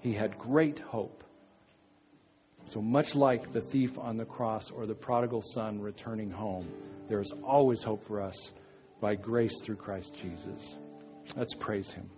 He 0.00 0.12
had 0.12 0.38
great 0.38 0.78
hope. 0.78 1.24
So 2.64 2.80
much 2.80 3.14
like 3.14 3.52
the 3.52 3.60
thief 3.60 3.98
on 3.98 4.16
the 4.16 4.24
cross 4.24 4.70
or 4.70 4.86
the 4.86 4.94
prodigal 4.94 5.42
son 5.54 5.80
returning 5.80 6.30
home, 6.30 6.68
there 7.08 7.20
is 7.20 7.32
always 7.44 7.82
hope 7.82 8.04
for 8.04 8.20
us 8.20 8.52
by 9.00 9.14
grace 9.14 9.60
through 9.62 9.76
Christ 9.76 10.14
Jesus. 10.14 10.76
Let's 11.36 11.54
praise 11.54 11.92
him. 11.92 12.08